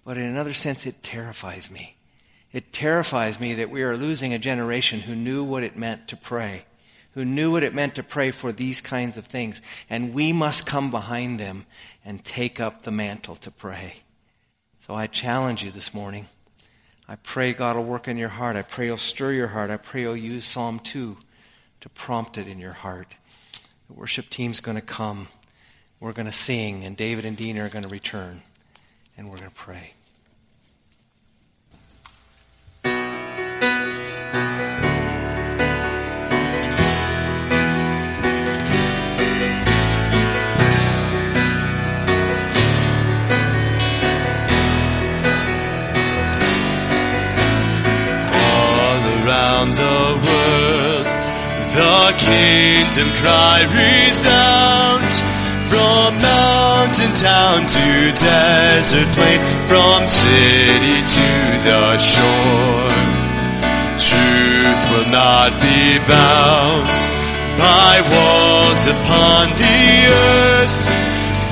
But 0.03 0.17
in 0.17 0.25
another 0.25 0.55
sense, 0.55 0.87
it 0.87 1.03
terrifies 1.03 1.71
me 1.71 1.95
it 2.55 2.73
terrifies 2.73 3.41
me 3.41 3.55
that 3.55 3.69
we 3.69 3.83
are 3.83 3.97
losing 3.97 4.33
a 4.33 4.39
generation 4.39 5.01
who 5.01 5.17
knew 5.17 5.43
what 5.43 5.65
it 5.65 5.77
meant 5.77 6.07
to 6.07 6.17
pray, 6.17 6.65
who 7.15 7.25
knew 7.25 7.51
what 7.51 7.65
it 7.65 7.75
meant 7.75 7.97
to 7.97 8.05
pray 8.05 8.31
for 8.31 8.53
these 8.53 8.81
kinds 8.81 9.17
of 9.17 9.27
things. 9.27 9.61
And 9.91 10.15
we 10.15 10.33
must 10.33 10.65
come 10.65 10.93
behind 10.93 11.41
them 11.41 11.67
and 12.05 12.25
take 12.25 12.61
up 12.61 12.83
the 12.83 12.93
mantle 12.93 13.35
to 13.37 13.51
pray. 13.51 13.97
So 14.87 14.95
I 14.95 15.09
challenge 15.09 15.65
you 15.65 15.73
this 15.73 15.93
morning. 15.93 16.29
I 17.09 17.17
pray 17.17 17.55
God 17.55 17.75
will 17.75 17.83
work 17.83 18.07
in 18.07 18.19
your 18.19 18.29
heart. 18.29 18.55
I 18.55 18.63
pray 18.63 18.87
He'll 18.87 18.99
stir 18.99 19.33
your 19.33 19.49
heart. 19.49 19.71
I 19.71 19.77
pray 19.77 20.03
He'll 20.03 20.17
use 20.17 20.45
Psalm 20.45 20.79
2 20.79 21.17
to 21.81 21.89
prompt 21.89 22.39
it 22.39 22.47
in 22.47 22.61
your 22.61 22.73
heart. 22.73 23.17
The 23.89 23.95
worship 23.95 24.31
team's 24.31 24.61
going 24.61 24.77
to 24.77 24.81
come. 24.81 25.27
We're 25.99 26.13
going 26.13 26.27
to 26.27 26.33
sing, 26.33 26.85
and 26.85 26.97
David 26.97 27.25
and 27.25 27.37
Dina 27.37 27.65
are 27.65 27.69
going 27.69 27.83
to 27.83 27.89
return, 27.89 28.43
and 29.17 29.29
we're 29.29 29.39
going 29.39 29.51
to 29.51 29.57
pray. 29.57 29.95
Kingdom 52.19 53.09
cry 53.21 53.65
resounds 53.71 55.23
from 55.69 56.15
mountain 56.21 57.13
town 57.17 57.67
to 57.67 57.87
desert 58.15 59.09
plain, 59.17 59.41
from 59.67 60.07
city 60.07 60.99
to 61.03 61.29
the 61.67 61.99
shore. 61.99 62.95
Truth 63.99 64.83
will 64.93 65.11
not 65.11 65.51
be 65.63 65.99
bound 66.07 66.87
by 67.59 68.03
walls 68.13 68.87
upon 68.87 69.51
the 69.57 69.81
earth. 70.11 70.79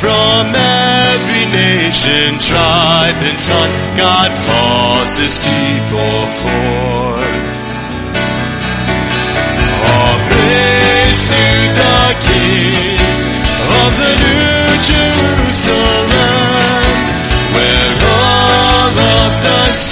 From 0.03 0.51
every 0.55 1.47
nation, 1.55 2.39
tribe, 2.39 3.19
and 3.23 3.39
tongue, 3.39 3.75
God 3.97 4.31
calls 4.47 5.17
his 5.17 5.39
people 5.39 6.27
forth. 6.43 7.63
All 9.95 10.19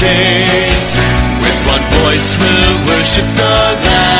saints 0.00 0.94
with 1.42 1.58
one 1.66 1.84
voice 2.00 2.30
will 2.40 2.74
worship 2.88 3.26
the 3.36 3.56
Lamb, 3.84 4.19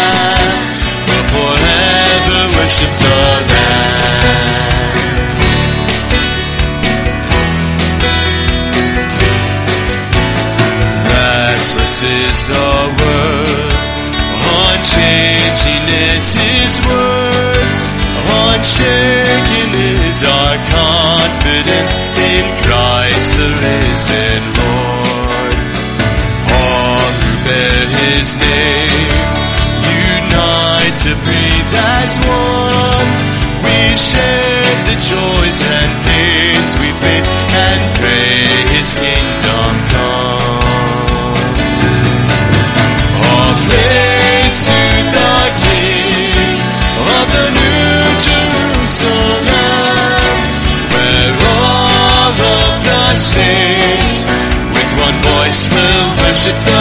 will 56.31 56.80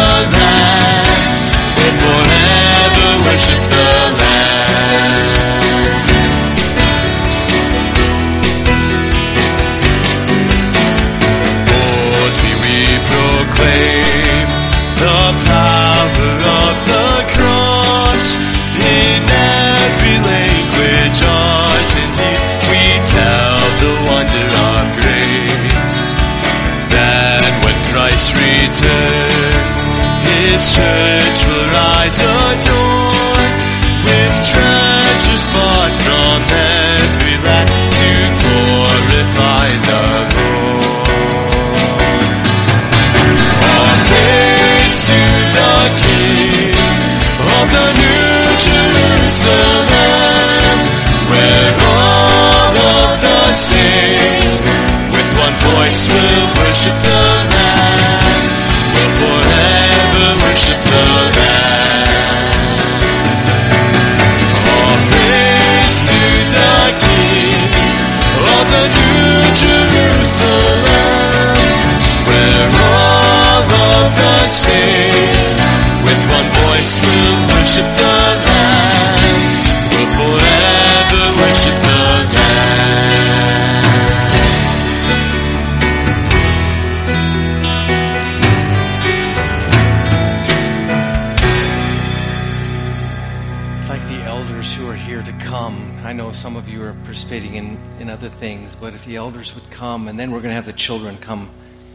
in, 97.99 98.09
other 98.09 98.29
things, 98.29 98.75
but 98.75 98.93
if 98.93 99.05
the 99.05 99.17
elders 99.17 99.53
would 99.55 99.69
come, 99.71 100.07
and 100.07 100.19
then 100.19 100.31
we're 100.31 100.39
going 100.39 100.49
to 100.49 100.55
have 100.55 100.65
the 100.65 100.73
children 100.73 101.17
come, 101.17 101.49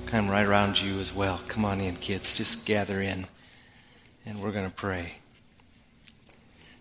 come 0.07 0.29
right 0.29 0.47
around 0.47 0.81
you 0.81 1.01
as 1.01 1.15
well. 1.15 1.41
Come 1.49 1.65
on 1.65 1.81
in, 1.81 1.97
kids. 1.97 2.37
Just 2.37 2.65
gather 2.65 3.01
in, 3.01 3.27
and 4.27 4.41
we're 4.43 4.53
going 4.53 4.69
to 4.69 4.75
pray. 4.75 5.15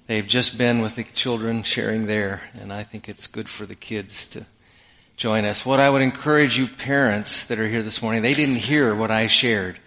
They've 0.08 0.28
just 0.28 0.58
been 0.58 0.82
with 0.82 0.96
the 0.96 1.04
children 1.04 1.64
sharing 1.64 2.08
there, 2.08 2.42
and 2.60 2.72
I 2.72 2.84
think 2.84 3.08
it's 3.08 3.28
good 3.28 3.48
for 3.48 3.66
the 3.66 3.76
kids 3.76 4.28
to 4.28 4.46
join 5.16 5.46
us. 5.46 5.66
What 5.66 5.80
I 5.80 5.90
would 5.90 6.02
encourage 6.02 6.58
you 6.58 6.68
parents 6.68 7.46
that 7.48 7.60
are 7.60 7.68
here 7.68 7.82
this 7.82 8.02
morning, 8.02 8.22
they 8.22 8.34
didn't 8.34 8.58
hear 8.58 8.94
what 8.94 9.12
I 9.12 9.28
shared. 9.28 9.80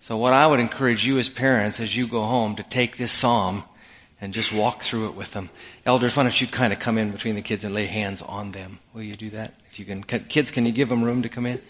So 0.00 0.16
what 0.16 0.32
I 0.32 0.46
would 0.46 0.60
encourage 0.60 1.06
you 1.06 1.18
as 1.18 1.28
parents 1.28 1.78
as 1.78 1.96
you 1.96 2.06
go 2.06 2.22
home 2.22 2.56
to 2.56 2.62
take 2.62 2.96
this 2.96 3.12
psalm 3.12 3.64
and 4.20 4.34
just 4.34 4.52
walk 4.52 4.82
through 4.82 5.06
it 5.06 5.14
with 5.14 5.32
them. 5.32 5.48
Elders, 5.86 6.14
why 6.14 6.24
don't 6.24 6.40
you 6.40 6.46
kind 6.46 6.72
of 6.72 6.78
come 6.78 6.98
in 6.98 7.10
between 7.10 7.34
the 7.34 7.42
kids 7.42 7.64
and 7.64 7.74
lay 7.74 7.86
hands 7.86 8.22
on 8.22 8.50
them? 8.50 8.78
Will 8.92 9.02
you 9.02 9.14
do 9.14 9.30
that? 9.30 9.54
If 9.70 9.78
you 9.78 9.84
can, 9.84 10.02
kids, 10.02 10.50
can 10.50 10.66
you 10.66 10.72
give 10.72 10.88
them 10.88 11.02
room 11.02 11.22
to 11.22 11.28
come 11.28 11.46
in? 11.46 11.60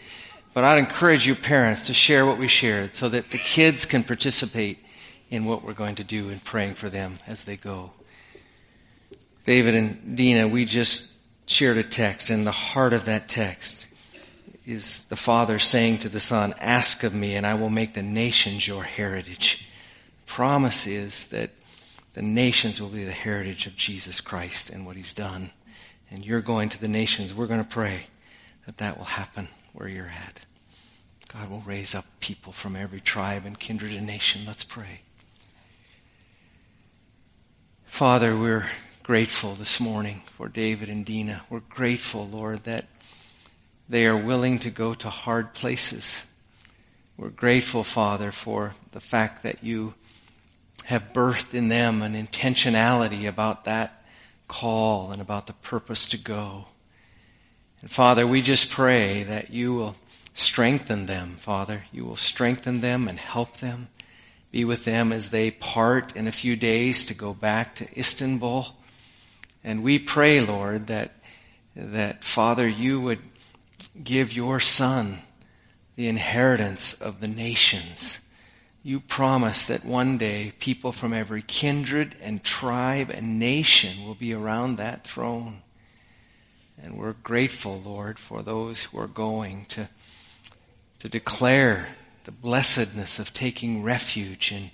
But 0.53 0.65
I'd 0.65 0.79
encourage 0.79 1.27
you 1.27 1.37
parents 1.37 1.87
to 1.87 1.95
share 1.95 2.27
what 2.27 2.39
we 2.39 2.49
shared 2.49 2.95
so 2.95 3.09
that 3.09 3.31
the 3.31 3.39
kids 3.39 3.87
can 3.87 4.03
participate 4.03 4.79
in 5.31 5.45
what 5.45 5.63
we're 5.63 5.75
going 5.75 5.95
to 5.97 6.05
do 6.05 6.29
in 6.31 6.41
praying 6.41 6.75
for 6.75 6.89
them 6.89 7.19
as 7.27 7.45
they 7.45 7.57
go. 7.57 7.93
David 9.45 9.77
and 9.77 10.17
Dina, 10.17 10.49
we 10.49 10.65
just 10.65 11.13
shared 11.47 11.77
a 11.77 11.85
text 11.85 12.31
and 12.31 12.47
the 12.47 12.53
heart 12.53 12.93
of 12.93 13.05
that 13.05 13.29
text 13.29 13.87
is 14.67 15.01
the 15.09 15.17
father 15.17 15.59
saying 15.59 15.99
to 15.99 16.09
the 16.09 16.21
son, 16.21 16.55
ask 16.59 17.03
of 17.05 17.15
me 17.15 17.37
and 17.37 17.47
I 17.47 17.55
will 17.55 17.71
make 17.71 17.95
the 17.95 18.03
nations 18.03 18.67
your 18.67 18.83
heritage. 18.83 19.67
Promise 20.27 20.87
is 20.87 21.25
that 21.27 21.51
the 22.15 22.23
nations 22.23 22.81
will 22.81 22.89
be 22.89 23.05
the 23.05 23.13
heritage 23.13 23.67
of 23.67 23.77
Jesus 23.77 24.21
Christ 24.21 24.71
and 24.71 24.85
what 24.85 24.97
he's 24.97 25.15
done. 25.15 25.51
And 26.11 26.27
you're 26.27 26.41
going 26.41 26.69
to 26.71 26.81
the 26.81 26.89
nations. 26.89 27.33
We're 27.33 27.47
going 27.47 27.63
to 27.63 27.69
pray 27.69 28.07
that 28.67 28.79
that 28.79 28.99
will 28.99 29.05
happen 29.05 29.49
where 29.73 29.89
you're 29.89 30.07
at. 30.07 30.41
God 31.33 31.49
will 31.49 31.61
raise 31.61 31.95
up 31.95 32.05
people 32.19 32.53
from 32.53 32.75
every 32.75 33.01
tribe 33.01 33.47
and 33.47 33.59
kindred 33.59 33.93
and 33.93 34.07
nation. 34.07 34.43
Let's 34.45 34.65
pray. 34.65 35.03
Father, 37.85 38.37
we're 38.37 38.69
grateful 39.05 39.55
this 39.55 39.79
morning 39.79 40.23
for 40.33 40.49
David 40.49 40.89
and 40.89 41.05
Dina. 41.05 41.43
We're 41.49 41.61
grateful, 41.61 42.27
Lord, 42.27 42.65
that 42.65 42.87
they 43.89 44.07
are 44.07 44.17
willing 44.17 44.59
to 44.61 44.71
go 44.71 44.95
to 44.95 45.11
hard 45.11 45.55
places. 45.55 46.23
We're 47.17 47.31
grateful, 47.31 47.85
Father, 47.85 48.33
for 48.33 48.75
the 48.93 49.01
fact 49.01 49.43
that 49.45 49.63
you 49.63 49.95
have 50.91 51.13
birthed 51.13 51.55
in 51.55 51.69
them 51.69 52.03
an 52.03 52.15
intentionality 52.15 53.29
about 53.29 53.65
that 53.65 54.03
call 54.49 55.13
and 55.13 55.23
about 55.23 55.47
the 55.47 55.53
purpose 55.53 56.09
to 56.09 56.19
go. 56.19 56.65
And 57.81 57.89
Father, 57.89 58.27
we 58.27 58.43
just 58.43 58.73
pray 58.73 59.23
that 59.23 59.51
you 59.51 59.73
will 59.73 59.95
strengthen 60.35 61.07
them, 61.07 61.37
Father. 61.39 61.85
You 61.93 62.05
will 62.05 62.17
strengthen 62.17 62.81
them 62.81 63.07
and 63.07 63.21
help 63.21 63.59
them. 63.59 63.87
Be 64.51 64.65
with 64.65 64.85
them 64.85 65.13
as 65.13 65.31
they 65.31 65.53
part 65.53 66.17
in 66.17 66.27
a 66.27 66.33
few 66.33 66.57
days 66.57 67.05
to 67.05 67.15
go 67.15 67.35
back 67.35 67.77
to 67.77 67.87
Istanbul. 67.97 68.67
And 69.63 69.85
we 69.85 70.01
pray, 70.01 70.41
Lord, 70.41 70.89
that, 70.89 71.13
that 71.77 72.25
Father, 72.25 72.67
you 72.67 73.01
would 73.01 73.21
give 74.03 74.33
your 74.33 74.59
son 74.59 75.21
the 75.95 76.09
inheritance 76.09 76.95
of 76.95 77.21
the 77.21 77.29
nations 77.29 78.19
you 78.83 79.01
promise 79.01 79.65
that 79.65 79.85
one 79.85 80.17
day 80.17 80.53
people 80.59 80.93
from 80.93 81.13
every 81.13 81.43
kindred 81.43 82.17
and 82.23 82.43
tribe 82.43 83.11
and 83.11 83.39
nation 83.39 84.07
will 84.07 84.15
be 84.15 84.33
around 84.33 84.77
that 84.77 85.07
throne. 85.07 85.63
And 86.83 86.97
we're 86.97 87.13
grateful, 87.13 87.81
Lord, 87.85 88.19
for 88.19 88.43
those 88.43 88.85
who 88.85 88.99
are 88.99 89.07
going 89.07 89.67
to, 89.67 89.89
to 91.01 91.09
declare 91.09 91.89
the 92.25 92.33
blessedness 92.33 93.19
of 93.19 93.35
taking 93.35 93.83
refuge 93.83 94.51
in 94.51 94.71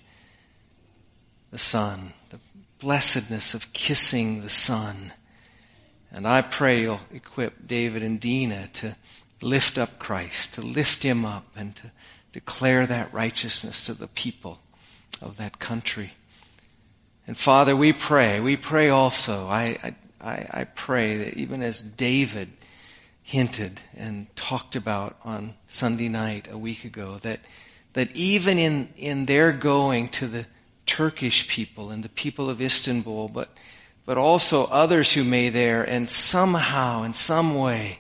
the 1.51 1.59
Son, 1.59 2.13
the 2.31 2.39
blessedness 2.79 3.55
of 3.55 3.73
kissing 3.73 4.43
the 4.43 4.51
Son. 4.51 5.13
And 6.13 6.29
I 6.29 6.43
pray 6.43 6.83
you'll 6.83 7.01
equip 7.13 7.67
David 7.67 8.05
and 8.05 8.21
Dina 8.21 8.69
to 8.75 8.97
lift 9.43 9.79
up 9.79 9.99
Christ, 9.99 10.55
to 10.55 10.61
lift 10.61 11.03
him 11.03 11.25
up 11.25 11.47
and 11.57 11.75
to 11.77 11.91
declare 12.37 12.87
that 12.87 13.15
righteousness 13.15 13.87
to 13.87 13.95
the 13.95 14.09
people 14.09 14.59
of 15.23 15.39
that 15.39 15.59
country. 15.59 16.11
And 17.27 17.35
Father, 17.35 17.75
we 17.75 17.95
pray, 17.95 18.41
we 18.41 18.59
pray 18.59 18.91
also, 18.91 19.47
I, 19.49 19.95
I, 20.21 20.47
I 20.51 20.65
pray 20.65 21.17
that 21.17 21.35
even 21.39 21.63
as 21.63 21.81
David 21.81 22.51
hinted 23.23 23.81
and 23.97 24.27
talked 24.37 24.77
about 24.77 25.17
on 25.25 25.55
Sunday 25.67 26.11
night 26.11 26.47
a 26.53 26.59
week 26.59 26.85
ago, 26.85 27.17
that, 27.23 27.41
that 27.95 28.15
even 28.15 28.59
in, 28.59 28.91
in 28.99 29.25
their 29.25 29.51
going 29.51 30.11
to 30.11 30.27
the 30.27 30.45
Turkish 30.85 31.49
people 31.49 31.89
and 31.91 32.05
the 32.05 32.11
people 32.11 32.51
of 32.51 32.61
Istanbul, 32.61 33.29
but, 33.29 33.49
but 34.05 34.19
also 34.19 34.67
others 34.67 35.11
who 35.11 35.25
may 35.25 35.49
there, 35.49 35.83
and 35.83 36.07
somehow, 36.07 37.03
in 37.03 37.15
some 37.15 37.55
way, 37.55 37.99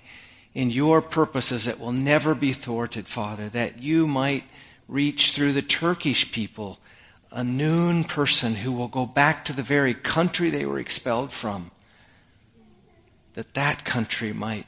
in 0.56 0.70
your 0.70 1.02
purposes 1.02 1.66
that 1.66 1.78
will 1.78 1.92
never 1.92 2.34
be 2.34 2.54
thwarted, 2.54 3.06
Father, 3.06 3.46
that 3.50 3.82
you 3.82 4.06
might 4.06 4.42
reach 4.88 5.32
through 5.32 5.52
the 5.52 5.60
Turkish 5.60 6.32
people 6.32 6.78
a 7.30 7.44
noon 7.44 8.04
person 8.04 8.54
who 8.54 8.72
will 8.72 8.88
go 8.88 9.04
back 9.04 9.44
to 9.44 9.52
the 9.52 9.62
very 9.62 9.92
country 9.92 10.48
they 10.48 10.64
were 10.64 10.78
expelled 10.78 11.30
from, 11.30 11.70
that 13.34 13.52
that 13.52 13.84
country 13.84 14.32
might 14.32 14.66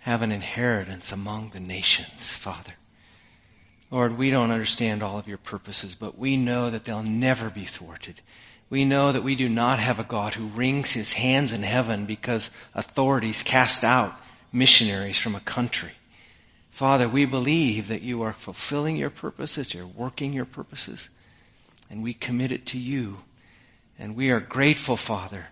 have 0.00 0.20
an 0.20 0.30
inheritance 0.30 1.10
among 1.10 1.48
the 1.48 1.60
nations, 1.60 2.30
Father. 2.30 2.74
Lord, 3.90 4.18
we 4.18 4.30
don't 4.30 4.50
understand 4.50 5.02
all 5.02 5.18
of 5.18 5.28
your 5.28 5.38
purposes, 5.38 5.94
but 5.94 6.18
we 6.18 6.36
know 6.36 6.68
that 6.68 6.84
they'll 6.84 7.02
never 7.02 7.48
be 7.48 7.64
thwarted. 7.64 8.20
We 8.68 8.84
know 8.84 9.12
that 9.12 9.24
we 9.24 9.34
do 9.34 9.48
not 9.48 9.78
have 9.78 9.98
a 9.98 10.04
God 10.04 10.34
who 10.34 10.48
wrings 10.48 10.92
his 10.92 11.14
hands 11.14 11.54
in 11.54 11.62
heaven 11.62 12.04
because 12.04 12.50
authorities 12.74 13.42
cast 13.42 13.82
out 13.82 14.14
missionaries 14.56 15.18
from 15.18 15.34
a 15.34 15.40
country. 15.40 15.92
Father, 16.70 17.08
we 17.08 17.24
believe 17.24 17.88
that 17.88 18.02
you 18.02 18.22
are 18.22 18.32
fulfilling 18.32 18.96
your 18.96 19.10
purposes, 19.10 19.72
you're 19.72 19.86
working 19.86 20.32
your 20.32 20.44
purposes, 20.44 21.08
and 21.90 22.02
we 22.02 22.12
commit 22.12 22.52
it 22.52 22.66
to 22.66 22.78
you. 22.78 23.18
And 23.98 24.14
we 24.14 24.30
are 24.30 24.40
grateful, 24.40 24.96
Father, 24.96 25.46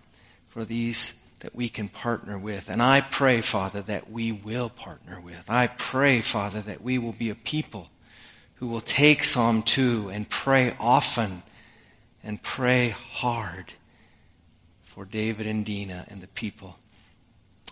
for 0.49 0.65
these 0.65 1.13
that 1.39 1.55
we 1.55 1.69
can 1.69 1.89
partner 1.89 2.37
with. 2.37 2.69
And 2.69 2.81
I 2.81 3.01
pray, 3.01 3.41
Father, 3.41 3.81
that 3.83 4.11
we 4.11 4.31
will 4.31 4.69
partner 4.69 5.19
with. 5.19 5.45
I 5.49 5.67
pray, 5.67 6.21
Father, 6.21 6.61
that 6.61 6.81
we 6.81 6.97
will 6.97 7.13
be 7.13 7.29
a 7.29 7.35
people 7.35 7.89
who 8.55 8.67
will 8.67 8.81
take 8.81 9.23
Psalm 9.23 9.63
2 9.63 10.09
and 10.09 10.29
pray 10.29 10.75
often 10.79 11.43
and 12.23 12.41
pray 12.41 12.89
hard 12.89 13.73
for 14.83 15.05
David 15.05 15.45
and 15.45 15.65
Dina 15.65 16.05
and 16.09 16.21
the 16.21 16.27
people 16.27 16.77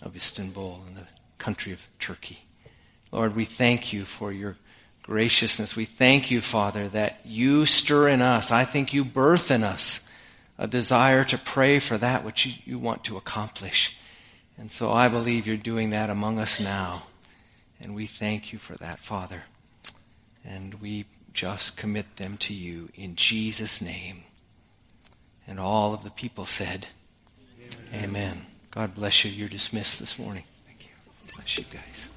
of 0.01 0.15
Istanbul 0.15 0.81
and 0.87 0.97
the 0.97 1.07
country 1.37 1.71
of 1.71 1.87
Turkey. 1.99 2.39
Lord, 3.11 3.35
we 3.35 3.45
thank 3.45 3.93
you 3.93 4.05
for 4.05 4.31
your 4.31 4.57
graciousness. 5.03 5.75
We 5.75 5.85
thank 5.85 6.31
you, 6.31 6.41
Father, 6.41 6.87
that 6.89 7.19
you 7.25 7.65
stir 7.65 8.07
in 8.09 8.21
us. 8.21 8.51
I 8.51 8.65
think 8.65 8.93
you 8.93 9.03
birth 9.03 9.51
in 9.51 9.63
us 9.63 9.99
a 10.57 10.67
desire 10.67 11.23
to 11.25 11.37
pray 11.37 11.79
for 11.79 11.97
that 11.97 12.23
which 12.23 12.61
you, 12.65 12.79
want 12.79 13.03
to 13.05 13.17
accomplish. 13.17 13.97
And 14.57 14.71
so 14.71 14.91
I 14.91 15.07
believe 15.07 15.47
you're 15.47 15.57
doing 15.57 15.89
that 15.91 16.09
among 16.09 16.39
us 16.39 16.59
now. 16.59 17.03
And 17.81 17.95
we 17.95 18.05
thank 18.05 18.53
you 18.53 18.59
for 18.59 18.75
that, 18.75 18.99
Father 18.99 19.43
and 20.45 20.75
we 20.75 21.05
just 21.33 21.77
commit 21.77 22.17
them 22.17 22.37
to 22.37 22.53
you 22.53 22.89
in 22.95 23.15
Jesus' 23.15 23.81
name. 23.81 24.23
And 25.47 25.59
all 25.59 25.93
of 25.93 26.03
the 26.03 26.11
people 26.11 26.45
said, 26.45 26.87
Amen. 27.91 28.03
Amen. 28.03 28.45
God 28.71 28.95
bless 28.95 29.25
you. 29.25 29.31
You're 29.31 29.49
dismissed 29.49 29.99
this 29.99 30.17
morning. 30.19 30.43
Bless 31.35 31.57
you 31.57 31.65
guys. 31.71 32.12